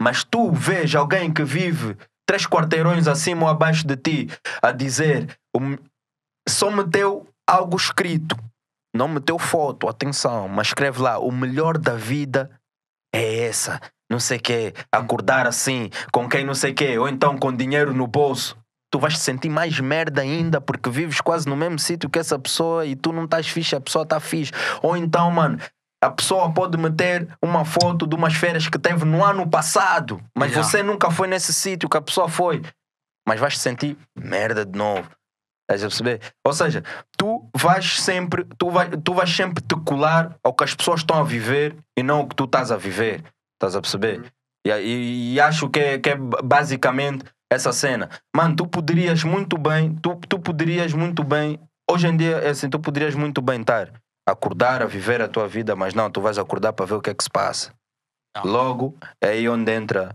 [0.00, 1.96] Mas tu vês alguém que vive
[2.26, 4.28] três quarteirões acima ou abaixo de ti
[4.62, 5.36] a dizer
[6.48, 8.36] só meteu algo escrito.
[8.94, 12.50] Não meteu foto, atenção, mas escreve lá: o melhor da vida
[13.14, 13.80] é essa.
[14.10, 14.74] Não sei o quê.
[14.90, 18.56] Acordar assim, com quem não sei o quê, ou então com dinheiro no bolso
[18.90, 22.38] tu vais te sentir mais merda ainda porque vives quase no mesmo sítio que essa
[22.38, 24.52] pessoa e tu não estás fixe, a pessoa está fixe.
[24.82, 25.58] Ou então, mano,
[26.02, 30.50] a pessoa pode meter uma foto de umas férias que teve no ano passado, mas
[30.50, 30.68] Yeah.
[30.68, 32.62] você nunca foi nesse sítio que a pessoa foi.
[33.26, 35.08] Mas vais te sentir merda de novo.
[35.70, 36.20] Estás a perceber?
[36.46, 36.82] Ou seja,
[37.18, 41.18] tu vais sempre, tu vais, tu vais sempre te colar ao que as pessoas estão
[41.18, 43.22] a viver e não o que tu estás a viver.
[43.58, 44.32] Estás a perceber?
[44.64, 48.08] E, e- e acho que é, que é basicamente essa cena.
[48.34, 51.58] Mano, tu poderias muito bem, tu, tu poderias muito bem,
[51.90, 53.90] hoje em dia é assim, tu poderias muito bem estar
[54.28, 57.00] a acordar, a viver a tua vida, mas não, tu vais acordar para ver o
[57.00, 57.72] que é que se passa.
[58.36, 58.42] Ah.
[58.44, 60.14] Logo, é aí onde entra.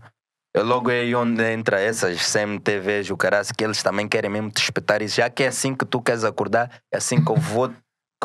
[0.56, 4.50] é Logo é aí onde entra essas CMTVs, o caralho, que eles também querem mesmo
[4.50, 5.16] te espetar isso.
[5.16, 7.74] Já que é assim que tu queres acordar, é assim que eu vou, que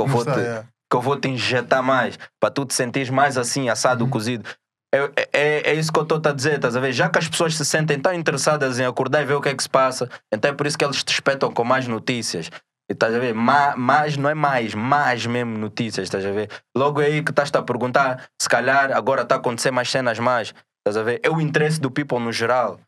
[0.01, 0.67] eu vou te, yeah.
[0.89, 4.11] que eu vou te injetar mais para tu te sentires mais assim, assado, Uhum.
[4.11, 4.47] cozido.
[4.93, 6.91] É, é, é isso que eu estou a dizer, estás a ver?
[6.91, 9.55] Já que as pessoas se sentem tão interessadas em acordar e ver o que é
[9.55, 12.49] que se passa, então é por isso que eles te espetam com mais notícias.
[12.89, 13.35] E estás a ver?
[13.35, 16.49] Ma, mais, não é mais, mais mesmo notícias, estás a ver?
[16.75, 20.17] Logo é aí que estás-te a perguntar, se calhar agora está a acontecer mais cenas
[20.17, 21.19] mais, estás a ver?
[21.21, 22.79] É o interesse do people no geral.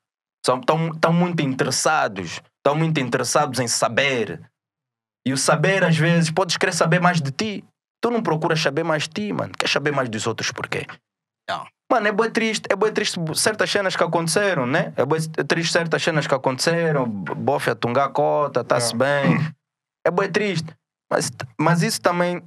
[0.43, 4.41] Estão muito interessados, estão muito interessados em saber.
[5.24, 7.64] E o saber, às vezes, podes querer saber mais de ti.
[8.02, 9.54] Tu não procuras saber mais de ti, mano.
[9.56, 10.88] Quer saber mais dos outros porquê?
[11.47, 11.70] Yeah.
[11.92, 14.94] Mano, é bem triste, é bem triste certas cenas que aconteceram, né?
[14.96, 17.06] É bem triste certas cenas que aconteceram.
[17.06, 19.38] Bofe a tungar cota, está-se bem.
[20.08, 20.74] É bem triste.
[21.12, 21.30] Mas,
[21.60, 22.42] mas isso também,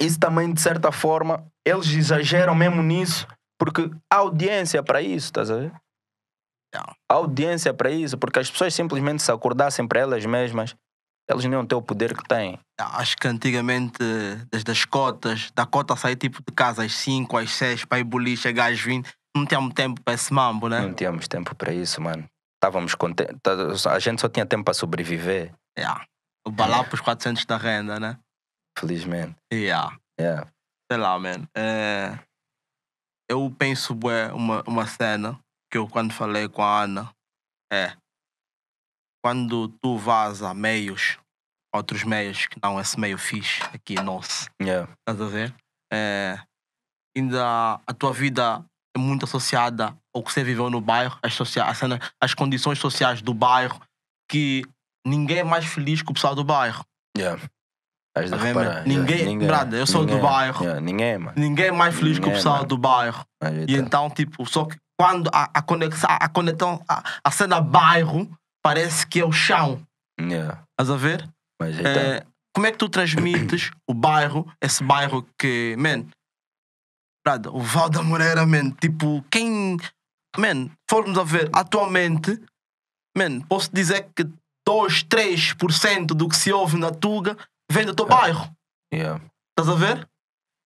[0.00, 3.26] isso também, de certa forma, eles exageram mesmo nisso,
[3.58, 5.72] porque há audiência para isso, estás a ver?
[6.72, 10.76] Há audiência para isso, porque as pessoas simplesmente se acordassem para elas mesmas,
[11.28, 12.58] eles não iam ter o poder que têm.
[12.78, 13.98] Acho que antigamente,
[14.50, 18.04] desde as cotas, da cota sair tipo de casa às 5, às 6, para ir
[18.04, 20.80] bolir, chegar às 20, não tínhamos tempo para esse mambo, né?
[20.80, 22.24] Não tínhamos tempo para isso, mano.
[22.56, 23.86] Estávamos contentes.
[23.86, 26.06] A gente só tinha tempo para sobreviver, Yeah.
[26.46, 28.18] O balar para os 400 da renda, né?
[28.78, 29.36] felizmente.
[29.52, 29.96] Yeah.
[30.20, 30.50] Yeah.
[30.90, 31.48] Sei lá, man.
[31.56, 32.18] É...
[33.28, 35.38] Eu penso, bué, uma, uma cena
[35.70, 37.10] que eu quando falei com a Ana
[37.72, 37.96] é
[39.24, 41.16] quando tu vas a meios,
[41.74, 44.92] outros meios que não esse meio fixe aqui nosso, Yeah.
[45.00, 45.54] estás a ver?
[45.90, 46.38] É...
[47.16, 48.62] Ainda a tua vida
[48.94, 51.64] é muito associada ao que você viveu no bairro, as, socia...
[51.64, 53.80] a cena, as condições sociais do bairro,
[54.30, 54.62] que
[55.06, 56.84] ninguém é mais feliz que o pessoal do bairro.
[57.16, 57.40] Yeah.
[58.14, 58.84] Tá vendo, reparar, man?
[58.84, 60.64] Ninguém- brother, eu sou do ninguém, bairro.
[60.64, 61.32] yeah, ninguém, mano.
[61.36, 62.68] Ninguém é mais feliz que o Ninguém, pessoal mano.
[62.68, 63.24] do bairro.
[63.66, 66.28] E então, tipo, só que quando a, a conexão, a
[66.88, 68.30] a, a cena bairro
[68.64, 69.86] parece que é o chão.
[70.18, 70.64] Yeah.
[70.72, 71.28] Estás a ver?
[71.60, 76.06] Mas então, É, como é que tu transmites o bairro, esse bairro que, man,
[77.24, 79.76] brada, o Val da Moreira, man, tipo, quem,
[80.36, 82.40] man, formos a ver atualmente,
[83.16, 84.24] man, posso dizer que
[84.66, 87.36] 2, 3% do que se ouve na Tuga
[87.70, 88.50] vem do teu bairro.
[88.92, 89.22] yeah.
[89.58, 90.08] Estás a ver?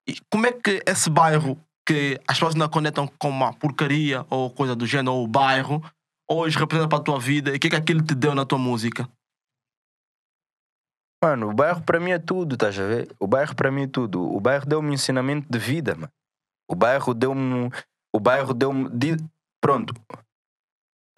[0.08, 4.50] E como é que esse bairro que as pessoas não conectam com uma porcaria ou
[4.50, 5.82] coisa do gênero, ou o bairro,
[6.30, 8.44] hoje representa para a tua vida e o que é que aquilo te deu na
[8.44, 9.08] tua música?
[11.22, 13.08] Mano, o bairro para mim é tudo, estás a ver?
[13.18, 14.22] O bairro para mim é tudo.
[14.22, 16.12] O bairro deu-me um ensinamento de vida, mano.
[16.70, 17.70] O bairro deu-me.
[18.14, 18.88] O bairro deu-me.
[18.90, 19.16] de-
[19.60, 19.92] Pronto.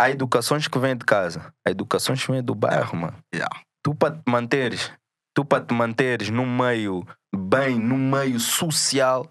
[0.01, 1.53] Há educações que vêm de casa.
[1.67, 3.23] Há educações que vêm do bairro, mano.
[3.35, 3.63] Yeah.
[3.85, 4.91] Tu para te manteres.
[5.35, 7.05] Tu para te manteres num meio
[7.35, 9.29] bem, num meio social,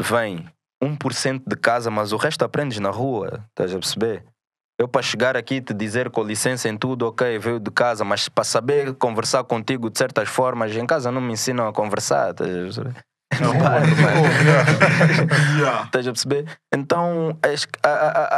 [0.00, 0.50] vem
[0.82, 3.46] 1% de casa, mas o resto aprendes na rua.
[3.50, 4.26] Estás a perceber?
[4.78, 8.04] Eu para chegar aqui e te dizer com licença em tudo, ok, veio de casa,
[8.04, 12.30] mas para saber conversar contigo de certas formas, em casa não me ensinam a conversar.
[12.30, 12.94] Estás a perceber?
[13.40, 13.52] No.
[15.58, 15.84] Yeah.
[15.84, 16.44] Estás a perceber?
[16.72, 17.88] Então, acho, que- a-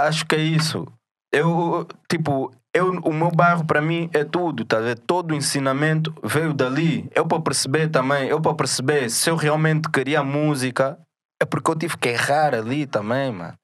[0.03, 0.87] a- acho que é isso.
[1.33, 4.99] Eu, tipo, eu, o meu bairro para mim é tudo, tá ver?
[4.99, 7.11] Todo o ensinamento veio dali.
[7.15, 10.99] Eu para perceber também, eu para perceber se eu realmente queria música,
[11.41, 13.55] é porque eu tive que errar ali também, mano.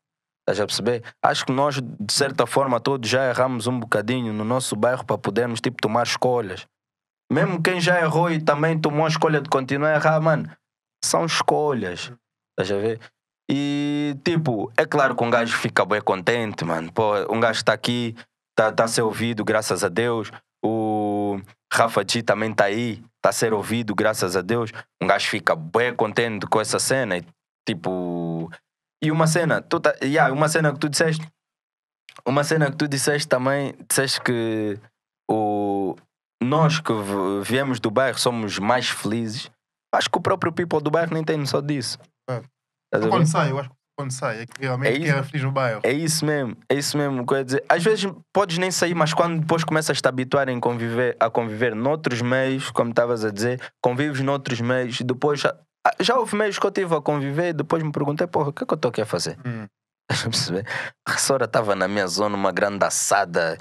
[0.42, 1.02] Estás a perceber?
[1.22, 5.16] Acho que nós, de certa forma, todos já erramos um bocadinho no nosso bairro para
[5.16, 6.66] podermos, tipo, tomar escolhas.
[7.32, 10.50] Mesmo quem já errou e também tomou a escolha de continuar a errar, mano,
[11.04, 12.12] são escolhas.
[12.58, 13.00] Estás a ver?
[13.50, 16.92] E, tipo, é claro que um gajo fica bem contente, mano.
[16.92, 18.16] Pô, um gajo está aqui,
[18.50, 20.30] está tá a ser ouvido, graças a Deus.
[20.64, 21.40] O
[21.72, 24.70] Rafa G também está aí, está a ser ouvido, graças a Deus.
[25.02, 27.16] Um gajo fica bem contente com essa cena.
[27.16, 27.24] E,
[27.66, 28.50] tipo.
[29.02, 31.26] E uma cena, tu tá, yeah, uma cena que tu disseste.
[32.26, 34.78] Uma cena que tu disseste também, disseste que
[35.28, 35.96] o,
[36.42, 36.92] nós que
[37.42, 39.50] viemos do bairro somos mais felizes.
[39.94, 41.98] Acho que o próprio people do bairro nem tem noção disso.
[42.30, 42.42] É.
[43.08, 45.24] Quando sai, eu acho que quando sai, é que realmente É quem isso.
[45.24, 45.80] feliz no bairro.
[45.82, 47.64] É isso mesmo, é isso mesmo que eu ia dizer.
[47.68, 51.28] Às vezes podes nem sair, mas quando depois começas a te habituar em conviver, a
[51.28, 55.42] conviver noutros meios, como estavas a dizer, convives noutros meios, e depois
[55.82, 58.50] já, ah, já houve meios que eu tive a conviver e depois me perguntei, porra,
[58.50, 59.36] o que é que eu estou aqui a fazer?
[59.44, 59.66] Hum.
[60.10, 61.10] A?
[61.10, 63.56] A Ressora estava na minha zona, uma grande assada,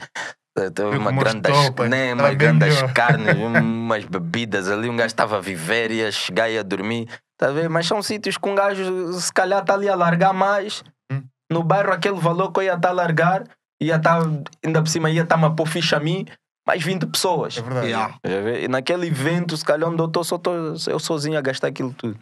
[0.57, 2.93] eh, uma grande, topas, né, umas bem grandes melhor.
[2.93, 7.07] carnes, umas bebidas ali, um gajo estava a viver, ia chegar e ia dormir,
[7.38, 7.69] tá a ver?
[7.69, 10.84] Mas são sítios que um gajo se calhar está ali a largar mais.
[11.11, 11.24] Hum.
[11.51, 13.43] No bairro, aquele valor que eu ia estar a largar,
[13.82, 14.22] ia estar,
[14.63, 16.26] ainda por cima, ia estar-me a pôr ficha a mim,
[16.68, 17.57] mais 20 pessoas.
[17.57, 17.88] É verdade.
[17.88, 18.20] Yeah.
[18.62, 20.51] E naquele evento, se calhar onde eu estou, só tô
[20.88, 22.20] eu sozinho a gastar aquilo tudo.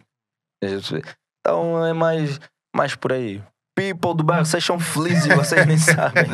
[1.40, 2.40] Então é mais,
[2.74, 3.42] mais por aí.
[3.74, 6.24] People do bairro, vocês são felizes e vocês nem sabem.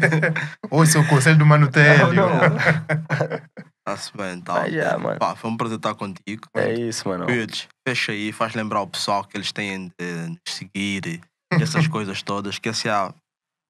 [0.70, 1.44] Ouça o conselho do.
[1.44, 2.40] Não, não.
[3.88, 4.54] Está-se bem, então.
[4.54, 5.18] Mas já, mano.
[5.18, 6.46] Pá, foi um prazer estar contigo.
[6.54, 7.26] É isso, mano.
[7.26, 11.20] Wilds, fecha aí, faz lembrar o pessoal que eles têm de nos seguir e
[11.62, 12.58] essas coisas todas.
[12.58, 13.12] Que esse é,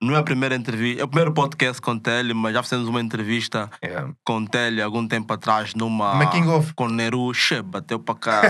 [0.00, 2.86] não é a primeira entrevista, é o primeiro podcast com o Telly, mas já fizemos
[2.88, 4.12] uma entrevista Yeah.
[4.24, 6.14] com o Telly algum tempo atrás numa.
[6.14, 6.72] Making of.
[6.74, 8.42] Com o Neru, che, bateu para cá.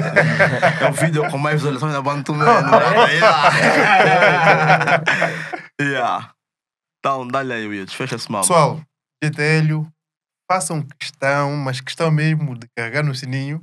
[0.80, 2.44] é o vídeo com mais visualizações da Bantuman.
[3.10, 5.02] yeah.
[5.80, 6.34] yeah.
[6.98, 8.42] Então, dá-lhe aí, Wilds, fecha esse mamo.
[8.44, 8.80] Pessoal,
[9.24, 9.86] GTL,
[10.50, 13.62] façam questão, mas questão mesmo de carregar no sininho.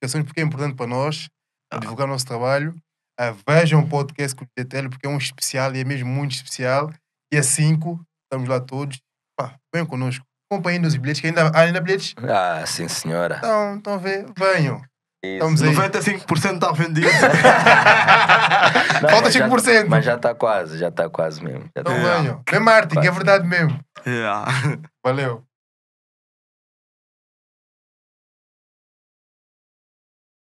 [0.00, 1.28] Porque é importante para nós,
[1.70, 2.74] para divulgar o nosso trabalho.
[3.22, 6.32] Ah, vejam o podcast com o GTL, porque é um especial e é mesmo muito
[6.34, 6.90] especial.
[7.32, 8.98] Dia 5, estamos lá todos.
[9.38, 10.24] Pá, venham connosco.
[10.50, 12.14] Acompanhem nos bilhetes, que ainda há ainda bilhetes.
[12.18, 13.36] Ah, sim, senhora.
[13.38, 14.26] Então, estão a ver?
[14.36, 14.82] Venham.
[15.24, 15.34] Isso.
[15.34, 15.72] Estamos aí.
[15.72, 17.06] 95% está vendido.
[19.02, 19.86] Não, Falta mas já- 5%.
[19.88, 21.62] Mas já está quase, já está quase mesmo.
[21.76, 22.42] Já Então tá- venham.
[22.50, 23.78] É marketing, é verdade mesmo.
[24.04, 24.46] yeah.
[25.06, 25.44] Valeu.